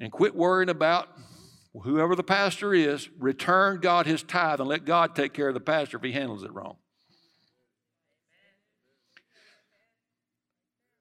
[0.00, 1.08] And quit worrying about
[1.72, 3.08] whoever the pastor is.
[3.18, 6.42] Return God his tithe and let God take care of the pastor if he handles
[6.42, 6.76] it wrong.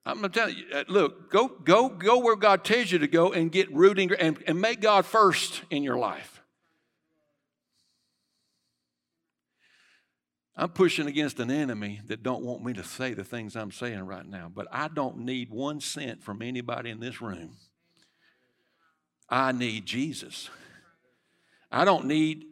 [0.05, 3.07] I'm going to tell you, uh, look, go, go, go where God tells you to
[3.07, 6.41] go and get rooting and, and make God first in your life.
[10.55, 14.01] I'm pushing against an enemy that don't want me to say the things I'm saying
[14.01, 17.55] right now, but I don't need one cent from anybody in this room.
[19.29, 20.49] I need Jesus.
[21.71, 22.45] I don't need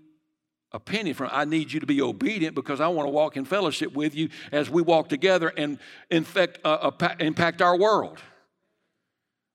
[0.74, 3.46] a penny from I need you to be obedient because I want to walk in
[3.46, 8.20] fellowship with you as we walk together and infect, uh, impact our world.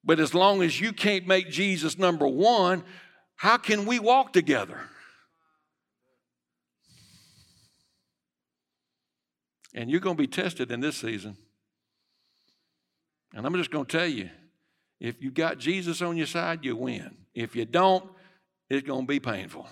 [0.05, 2.85] But as long as you can't make Jesus number one,
[3.37, 4.81] how can we walk together?
[9.75, 11.37] And you're going to be tested in this season.
[13.35, 14.31] And I'm just going to tell you
[15.01, 17.17] if you got Jesus on your side, you win.
[17.35, 18.05] If you don't,
[18.71, 19.67] it's going to be painful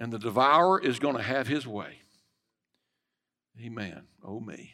[0.00, 1.98] and the devourer is going to have his way.
[3.62, 4.04] Amen.
[4.24, 4.72] Oh, me.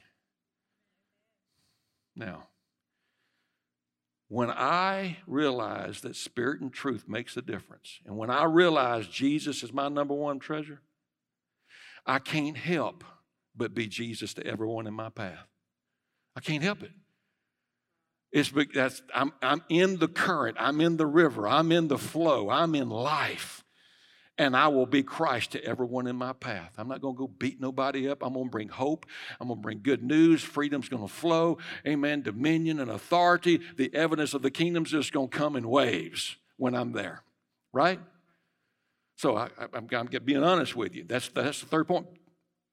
[2.14, 2.44] Now,
[4.28, 9.64] when I realize that spirit and truth makes a difference, and when I realize Jesus
[9.64, 10.80] is my number one treasure,
[12.06, 13.02] I can't help
[13.56, 15.48] but be Jesus to everyone in my path.
[16.36, 16.92] I can't help it.
[18.30, 22.48] It's that's I'm, I'm in the current, I'm in the river, I'm in the flow,
[22.48, 23.64] I'm in life
[24.38, 26.72] and I will be Christ to everyone in my path.
[26.76, 28.22] I'm not going to go beat nobody up.
[28.22, 29.06] I'm going to bring hope.
[29.40, 30.42] I'm going to bring good news.
[30.42, 31.58] Freedom's going to flow.
[31.86, 32.22] Amen.
[32.22, 33.60] Dominion and authority.
[33.76, 37.22] The evidence of the kingdom's just going to come in waves when I'm there,
[37.72, 37.98] right?
[39.16, 39.88] So I, am
[40.24, 41.04] being honest with you.
[41.04, 42.06] That's, that's the third point.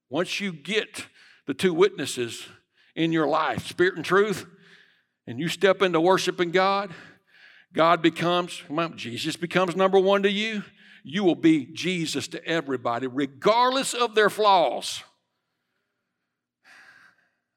[0.10, 1.06] Once you get
[1.48, 2.46] the two witnesses
[2.94, 4.46] in your life, spirit and truth,
[5.26, 6.92] and you step into worshiping God,
[7.72, 8.62] God becomes,
[8.96, 10.64] Jesus becomes number one to you
[11.04, 15.04] you will be Jesus to everybody, regardless of their flaws.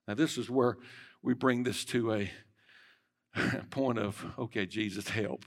[0.09, 0.77] Now, this is where
[1.23, 2.31] we bring this to a
[3.71, 5.45] point of, okay, Jesus, help.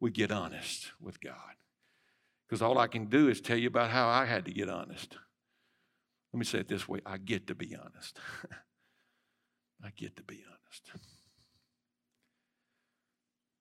[0.00, 1.34] We get honest with God.
[2.46, 5.16] Because all I can do is tell you about how I had to get honest.
[6.32, 8.18] Let me say it this way I get to be honest.
[9.84, 10.90] I get to be honest.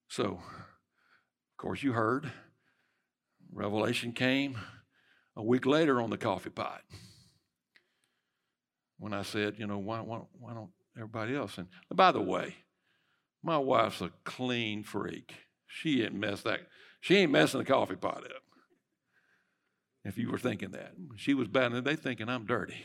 [0.08, 2.32] So, of course, you heard
[3.58, 4.55] Revelation came
[5.36, 6.82] a week later on the coffee pot.
[8.99, 11.58] When I said, you know, why, why, why don't everybody else?
[11.58, 12.53] And by the way,
[13.41, 15.34] my wife's a clean freak.
[15.66, 16.68] She ain't mess that.
[17.01, 18.43] She ain't messing the coffee pot up.
[20.05, 22.84] If you were thinking that, she was bad, and they thinking I'm dirty.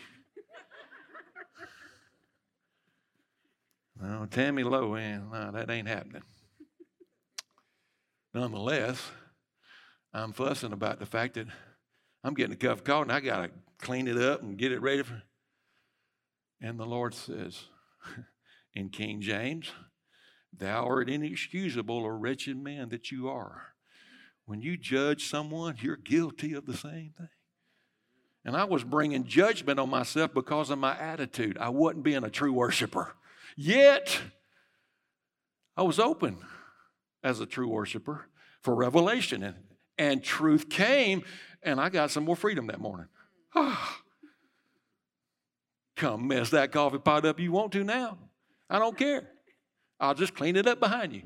[4.00, 6.22] well, Tammy Lowe, eh, man, no, that ain't happening.
[8.32, 9.10] Nonetheless,
[10.14, 11.46] I'm fussing about the fact that
[12.22, 14.72] I'm getting a cup of coffee and I got to clean it up and get
[14.72, 15.22] it ready for.
[16.60, 17.64] And the Lord says
[18.74, 19.70] in King James,
[20.56, 23.74] Thou art inexcusable, or wretched man that you are.
[24.44, 27.28] When you judge someone, you're guilty of the same thing.
[28.44, 31.56] And I was bringing judgment on myself because of my attitude.
[31.58, 33.14] I wasn't being a true worshiper.
[33.56, 34.20] Yet,
[35.76, 36.38] I was open
[37.22, 38.28] as a true worshiper
[38.60, 39.42] for revelation.
[39.42, 39.56] And
[39.98, 41.24] and truth came,
[41.62, 43.06] and I got some more freedom that morning.
[45.96, 48.18] Come mess that coffee pot up you want to now.
[48.68, 49.28] I don't care.
[50.00, 51.22] I'll just clean it up behind you.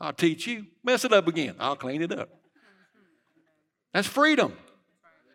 [0.00, 0.66] I'll teach you.
[0.82, 1.56] Mess it up again.
[1.58, 2.30] I'll clean it up.
[3.92, 4.56] That's freedom.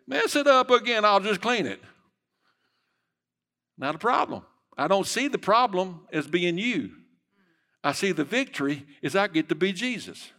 [0.06, 1.04] Mess it up again.
[1.04, 1.80] I'll just clean it.
[3.78, 4.42] Not a problem.
[4.76, 6.90] I don't see the problem as being you.
[7.84, 10.32] I see the victory as I get to be Jesus.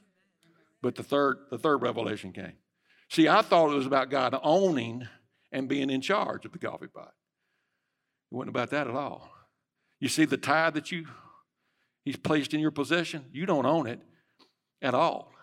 [0.87, 2.53] But the third, the third revelation came.
[3.09, 5.05] See, I thought it was about God owning
[5.51, 7.11] and being in charge of the coffee pot.
[8.31, 9.29] It wasn't about that at all.
[9.99, 11.07] You see, the tithe that you
[12.05, 13.99] He's placed in your possession, you don't own it
[14.81, 15.33] at all.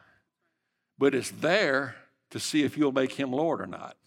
[0.97, 1.95] But it's there
[2.31, 3.99] to see if you'll make Him Lord or not.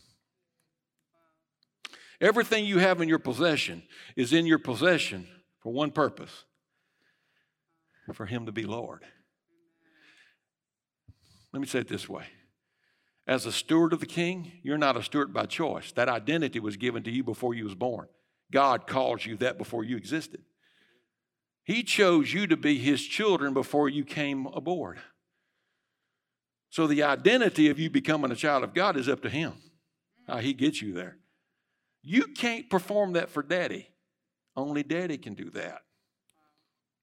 [2.19, 3.83] Everything you have in your possession
[4.15, 5.27] is in your possession
[5.61, 6.45] for one purpose
[8.11, 9.03] for Him to be Lord.
[11.53, 12.25] Let me say it this way.
[13.27, 15.91] As a steward of the king, you're not a steward by choice.
[15.91, 18.07] That identity was given to you before you was born.
[18.51, 20.41] God calls you that before you existed.
[21.65, 24.99] He chose you to be his children before you came aboard.
[26.69, 29.53] So the identity of you becoming a child of God is up to him.
[30.27, 31.17] How he gets you there.
[32.01, 33.89] You can't perform that for daddy.
[34.55, 35.81] Only daddy can do that.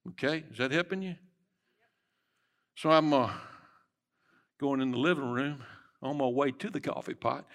[0.09, 0.43] Okay?
[0.51, 1.15] Is that helping you?
[2.75, 3.29] So I'm uh,
[4.59, 5.63] going in the living room
[6.01, 7.45] on my way to the coffee pot.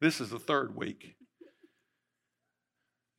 [0.00, 1.16] This is the third week.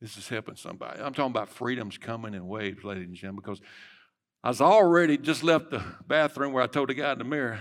[0.00, 1.00] This is helping somebody.
[1.00, 3.60] I'm talking about freedom's coming in waves, ladies and gentlemen, because
[4.42, 7.60] I was already just left the bathroom where I told the guy in the mirror,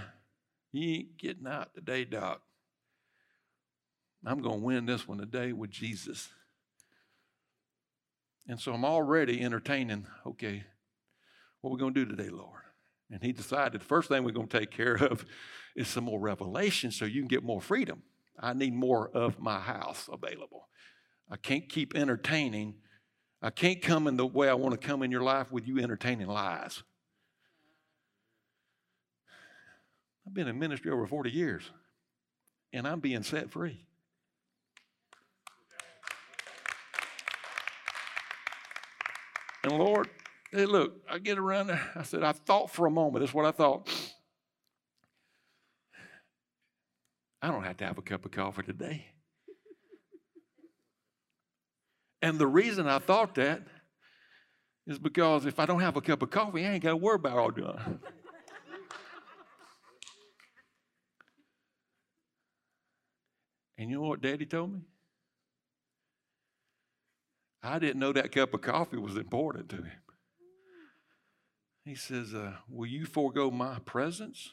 [0.74, 2.42] You ain't getting out today, Doc.
[4.26, 6.30] I'm going to win this one today with Jesus.
[8.48, 10.64] And so I'm already entertaining, okay,
[11.62, 12.63] what are we going to do today, Lord?
[13.12, 15.26] And he decided the first thing we're going to take care of
[15.76, 18.04] is some more revelation so you can get more freedom.
[18.40, 20.68] I need more of my house available.
[21.30, 22.76] I can't keep entertaining.
[23.42, 25.80] I can't come in the way I want to come in your life with you
[25.80, 26.84] entertaining lies.
[30.26, 31.70] I've been in ministry over 40 years,
[32.72, 33.86] and I'm being set free.
[39.64, 40.10] And Lord,
[40.54, 41.82] Hey, look, I get around there.
[41.96, 43.24] I said, I thought for a moment.
[43.24, 43.90] That's what I thought.
[47.42, 49.08] I don't have to have a cup of coffee today.
[52.22, 53.64] And the reason I thought that
[54.86, 57.16] is because if I don't have a cup of coffee, I ain't got to worry
[57.16, 58.00] about all done.
[63.80, 64.82] and you know what Daddy told me?
[67.64, 70.03] I didn't know that cup of coffee was important to him.
[71.84, 74.52] He says, uh, Will you forego my presence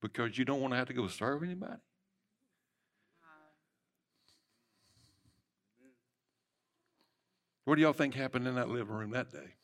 [0.00, 1.80] because you don't want to have to go serve anybody?
[7.64, 9.54] What do y'all think happened in that living room that day?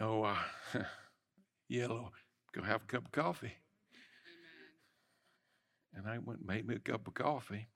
[0.00, 0.36] Oh, uh,
[1.68, 2.10] yellow,
[2.52, 3.52] go have a cup of coffee.
[5.94, 7.68] And I went and made me a cup of coffee,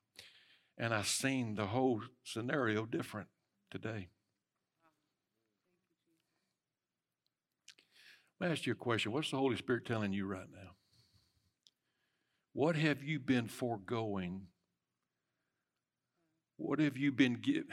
[0.79, 3.27] and I seen the whole scenario different
[3.69, 4.07] today.
[8.39, 9.11] Let me ask you a question.
[9.11, 10.71] What's the Holy Spirit telling you right now?
[12.53, 14.47] What have you been foregoing?
[16.55, 17.65] What have you been give,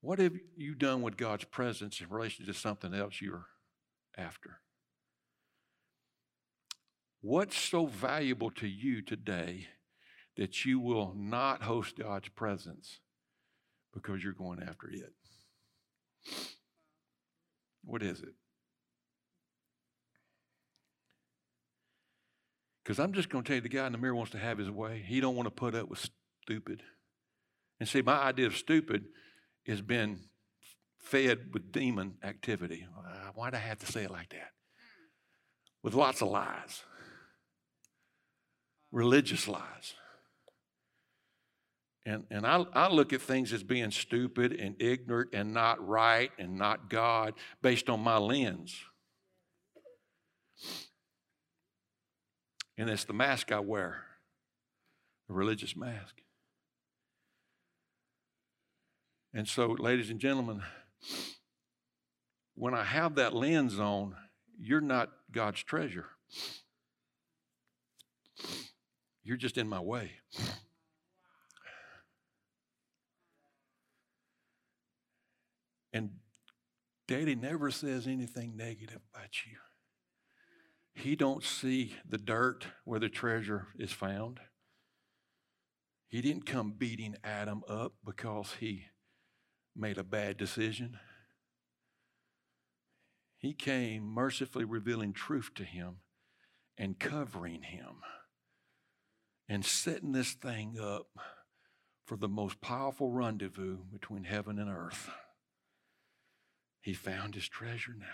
[0.00, 3.46] What have you done with God's presence in relation to something else you're
[4.16, 4.60] after?
[7.20, 9.68] What's so valuable to you today
[10.36, 13.00] that you will not host God's presence
[13.92, 15.12] because you're going after it?
[17.84, 18.34] What is it?
[22.82, 24.58] Because I'm just going to tell you, the guy in the mirror wants to have
[24.58, 25.04] his way.
[25.06, 26.08] He don't want to put up with
[26.42, 26.82] stupid.
[27.78, 29.04] And see, my idea of stupid
[29.66, 30.20] has been
[30.98, 32.86] fed with demon activity.
[33.34, 34.50] Why'd I have to say it like that?
[35.82, 36.82] With lots of lies,
[38.92, 39.94] religious lies.
[42.06, 46.30] And, and I, I look at things as being stupid and ignorant and not right
[46.38, 48.74] and not God based on my lens.
[52.78, 54.04] And it's the mask I wear,
[55.28, 56.22] the religious mask.
[59.34, 60.62] And so, ladies and gentlemen,
[62.54, 64.16] when I have that lens on,
[64.58, 66.06] you're not God's treasure.
[69.22, 70.12] You're just in my way.
[75.92, 76.10] And
[77.08, 79.56] Daddy never says anything negative about you.
[80.94, 84.40] He don't see the dirt where the treasure is found.
[86.08, 88.86] He didn't come beating Adam up because he
[89.76, 90.98] made a bad decision.
[93.36, 95.98] He came mercifully revealing truth to him
[96.76, 98.02] and covering him
[99.48, 101.06] and setting this thing up
[102.04, 105.10] for the most powerful rendezvous between heaven and earth.
[106.80, 108.06] He found his treasure now.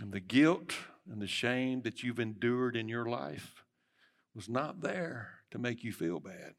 [0.00, 0.74] And the guilt
[1.10, 3.64] and the shame that you've endured in your life
[4.34, 6.54] was not there to make you feel bad.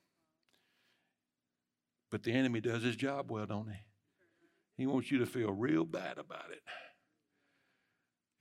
[2.10, 3.80] But the enemy does his job well, don't he?
[4.78, 6.62] He wants you to feel real bad about it.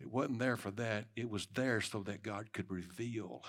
[0.00, 1.06] It wasn't there for that.
[1.16, 3.42] It was there so that God could reveal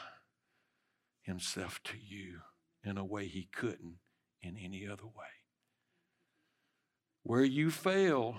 [1.22, 2.40] himself to you
[2.84, 3.98] in a way he couldn't
[4.42, 5.45] in any other way.
[7.26, 8.36] Where you fail,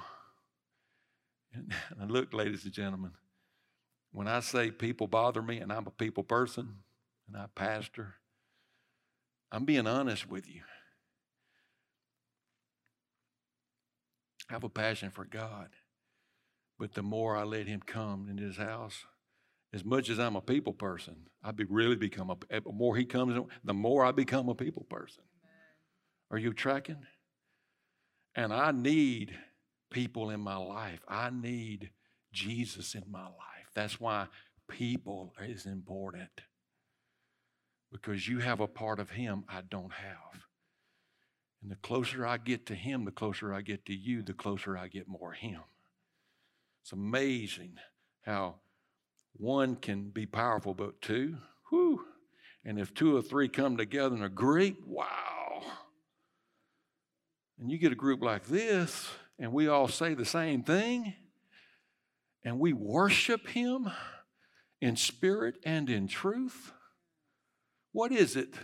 [1.99, 3.11] and look, ladies and gentlemen,
[4.13, 6.69] when I say people bother me and I'm a people person
[7.27, 8.15] and I pastor,
[9.51, 10.63] I'm being honest with you.
[14.49, 15.71] I have a passion for God,
[16.79, 19.05] but the more I let Him come into His house,
[19.75, 22.37] as much as I'm a people person, I be really become a.
[22.49, 25.25] The more He comes, the more I become a people person.
[26.31, 27.05] Are you tracking?
[28.37, 29.35] And I need
[29.91, 31.01] people in my life.
[31.09, 31.91] I need
[32.33, 33.71] Jesus in my life.
[33.75, 34.27] That's why
[34.69, 36.29] people is important.
[37.91, 40.43] Because you have a part of Him I don't have.
[41.63, 44.77] And the closer I get to Him, the closer I get to you, the closer
[44.77, 45.61] I get more Him.
[46.83, 47.77] It's amazing
[48.23, 48.57] how
[49.33, 51.39] one can be powerful, but two,
[51.71, 52.05] whew.
[52.65, 55.46] And if two or three come together and agree, wow.
[57.59, 61.15] And you get a group like this, and we all say the same thing,
[62.45, 63.91] and we worship Him
[64.81, 66.73] in spirit and in truth,
[67.93, 68.55] what is it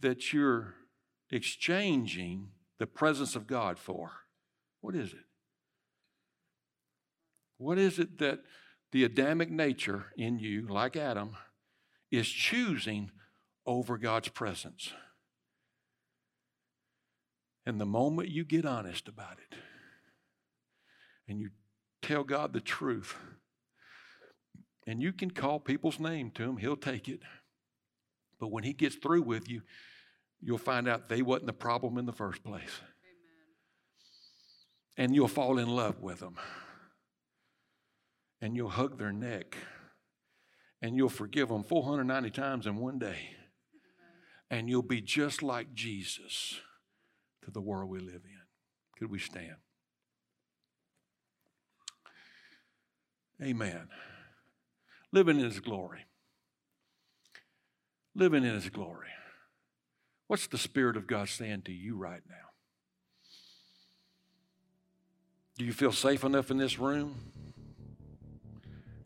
[0.00, 0.74] that you're
[1.30, 2.48] exchanging
[2.78, 4.10] the presence of God for?
[4.80, 5.26] What is it?
[7.58, 8.40] What is it that
[8.90, 11.36] the Adamic nature in you, like Adam,
[12.10, 13.10] is choosing
[13.66, 14.94] over God's presence?
[17.70, 19.56] And the moment you get honest about it
[21.28, 21.50] and you
[22.02, 23.14] tell God the truth,
[24.88, 27.20] and you can call people's name to him, he'll take it.
[28.40, 29.62] But when he gets through with you,
[30.40, 32.80] you'll find out they wasn't the problem in the first place.
[34.96, 36.34] And you'll fall in love with them.
[38.40, 39.56] And you'll hug their neck.
[40.82, 43.36] And you'll forgive them 490 times in one day.
[44.50, 46.60] And you'll be just like Jesus
[47.52, 48.40] the world we live in.
[48.98, 49.56] Could we stand?
[53.42, 53.88] Amen.
[55.12, 56.06] Living in His glory.
[58.14, 59.08] Living in His glory.
[60.26, 62.36] What's the Spirit of God saying to you right now?
[65.58, 67.32] Do you feel safe enough in this room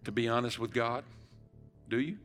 [0.04, 1.04] to be honest with God?
[1.88, 2.18] Do you?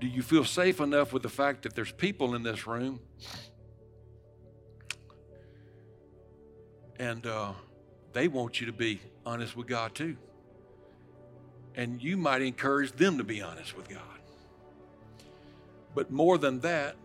[0.00, 3.00] Do you feel safe enough with the fact that there's people in this room
[6.98, 7.52] and uh,
[8.12, 10.16] they want you to be honest with God too?
[11.74, 14.00] And you might encourage them to be honest with God.
[15.94, 16.96] But more than that,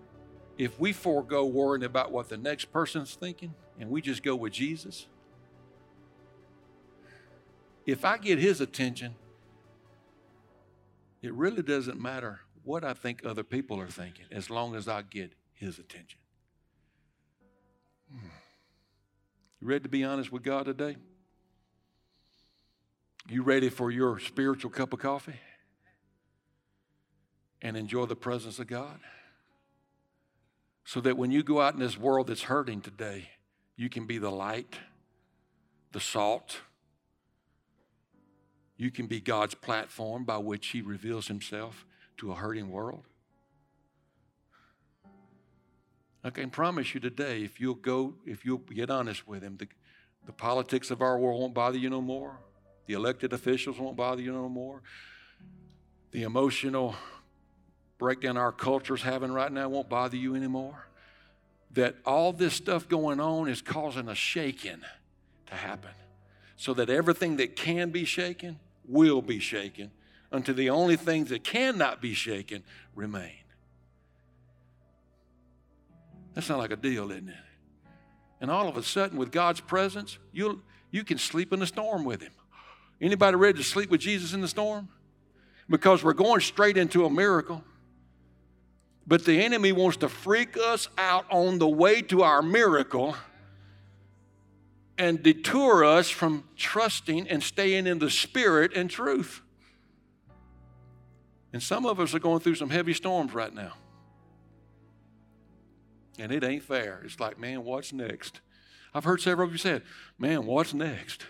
[0.57, 4.53] if we forego worrying about what the next person's thinking and we just go with
[4.53, 5.07] Jesus,
[7.85, 9.15] if I get his attention,
[11.21, 15.01] it really doesn't matter what I think other people are thinking as long as I
[15.01, 16.19] get his attention.
[19.61, 20.95] You ready to be honest with God today?
[23.27, 25.39] You ready for your spiritual cup of coffee?
[27.61, 28.99] And enjoy the presence of God?
[30.85, 33.29] So that when you go out in this world that's hurting today,
[33.75, 34.77] you can be the light,
[35.91, 36.61] the salt.
[38.77, 41.85] You can be God's platform by which He reveals Himself
[42.17, 43.03] to a hurting world.
[46.23, 49.67] I can promise you today, if you'll go, if you'll get honest with Him, the,
[50.25, 52.39] the politics of our world won't bother you no more.
[52.87, 54.81] The elected officials won't bother you no more.
[56.11, 56.95] The emotional
[57.97, 60.87] breakdown our culture's having right now won't bother you anymore.
[61.73, 64.81] That all this stuff going on is causing a shaking
[65.45, 65.91] to happen.
[66.57, 69.91] So that everything that can be shaken will be shaken
[70.31, 72.63] until the only things that cannot be shaken
[72.95, 73.37] remain.
[76.39, 77.35] That sounds like a deal, isn't it?
[78.39, 82.05] And all of a sudden, with God's presence, you you can sleep in the storm
[82.05, 82.31] with Him.
[83.01, 84.87] Anybody ready to sleep with Jesus in the storm?
[85.69, 87.61] Because we're going straight into a miracle.
[89.05, 93.17] But the enemy wants to freak us out on the way to our miracle
[94.97, 99.41] and detour us from trusting and staying in the spirit and truth.
[101.51, 103.73] And some of us are going through some heavy storms right now.
[106.19, 107.01] And it ain't fair.
[107.05, 108.41] It's like, man, what's next?
[108.93, 109.81] I've heard several of you say,
[110.17, 111.25] man, what's next?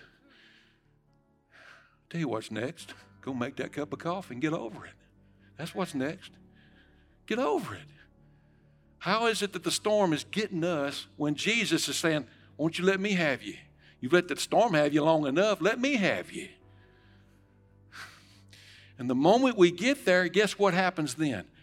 [2.10, 2.94] Tell you what's next.
[3.22, 4.94] Go make that cup of coffee and get over it.
[5.58, 6.32] That's what's next.
[7.28, 7.82] Get over it.
[8.98, 12.26] How is it that the storm is getting us when Jesus is saying,
[12.58, 13.56] Won't you let me have you?
[14.02, 15.62] You've let the storm have you long enough.
[15.62, 16.48] Let me have you.
[18.98, 21.46] And the moment we get there, guess what happens then?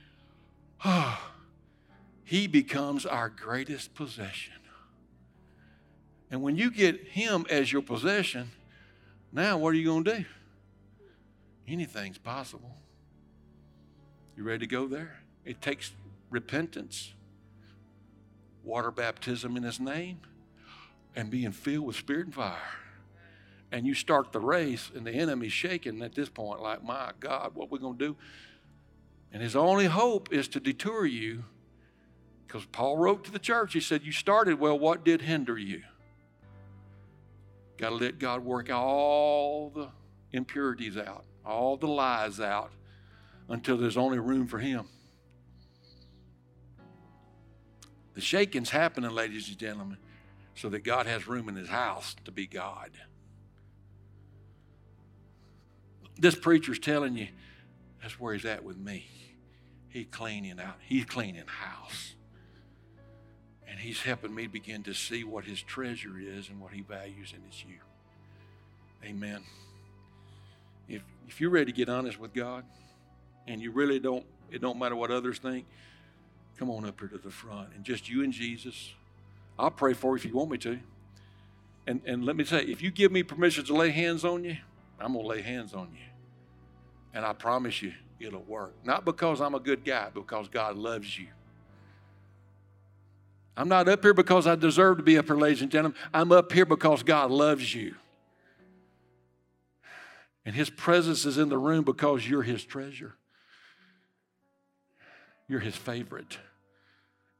[0.84, 1.25] Ah,
[2.26, 4.54] he becomes our greatest possession.
[6.28, 8.50] And when you get Him as your possession,
[9.32, 10.24] now what are you going to do?
[11.68, 12.74] Anything's possible.
[14.36, 15.20] You ready to go there?
[15.44, 15.92] It takes
[16.28, 17.14] repentance,
[18.64, 20.18] water baptism in His name,
[21.14, 22.58] and being filled with spirit and fire.
[23.70, 27.52] And you start the race, and the enemy's shaking at this point, like, my God,
[27.54, 28.16] what are we going to do?
[29.32, 31.44] And his only hope is to detour you,
[32.56, 35.82] because Paul wrote to the church, he said, You started well, what did hinder you?
[37.76, 39.88] Got to let God work all the
[40.32, 42.72] impurities out all the lies out
[43.48, 44.88] until there's only room for Him.
[48.14, 49.98] The shaking's happening, ladies and gentlemen,
[50.56, 52.90] so that God has room in His house to be God.
[56.18, 57.28] This preacher's telling you
[58.02, 59.06] that's where he's at with me.
[59.88, 62.15] He's cleaning out, he's cleaning house.
[63.68, 67.32] And he's helping me begin to see what his treasure is and what he values,
[67.34, 67.78] and it's you.
[69.04, 69.42] Amen.
[70.88, 72.64] If, if you're ready to get honest with God
[73.46, 75.66] and you really don't, it don't matter what others think,
[76.58, 78.94] come on up here to the front and just you and Jesus.
[79.58, 80.78] I'll pray for you if you want me to.
[81.86, 84.56] And, and let me say, if you give me permission to lay hands on you,
[85.00, 86.06] I'm going to lay hands on you.
[87.14, 88.74] And I promise you, it'll work.
[88.84, 91.28] Not because I'm a good guy, because God loves you.
[93.56, 95.98] I'm not up here because I deserve to be up here, ladies and gentlemen.
[96.12, 97.94] I'm up here because God loves you.
[100.44, 103.14] And His presence is in the room because you're His treasure.
[105.48, 106.38] You're his favorite.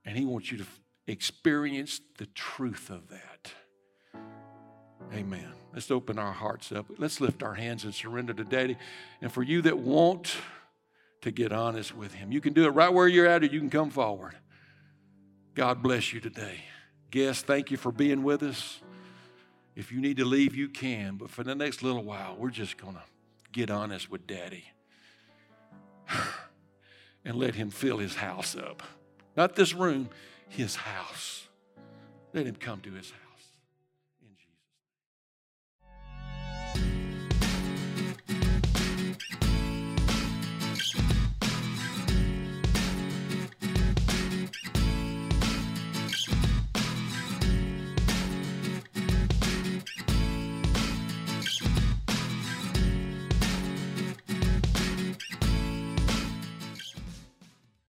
[0.04, 0.66] And he wants you to
[1.06, 3.52] experience the truth of that.
[5.12, 5.48] Amen.
[5.72, 6.86] Let's open our hearts up.
[6.98, 8.76] Let's lift our hands and surrender to Daddy.
[9.20, 10.36] And for you that want
[11.22, 13.60] to get honest with Him, you can do it right where you're at, or you
[13.60, 14.36] can come forward.
[15.56, 16.60] God bless you today.
[17.10, 18.82] Guests, thank you for being with us.
[19.74, 21.16] If you need to leave, you can.
[21.16, 23.02] But for the next little while, we're just going to
[23.52, 24.64] get honest with Daddy
[27.24, 28.82] and let Him fill His house up.
[29.34, 30.10] Not this room,
[30.50, 31.48] His house.
[32.34, 33.25] Let Him come to His house.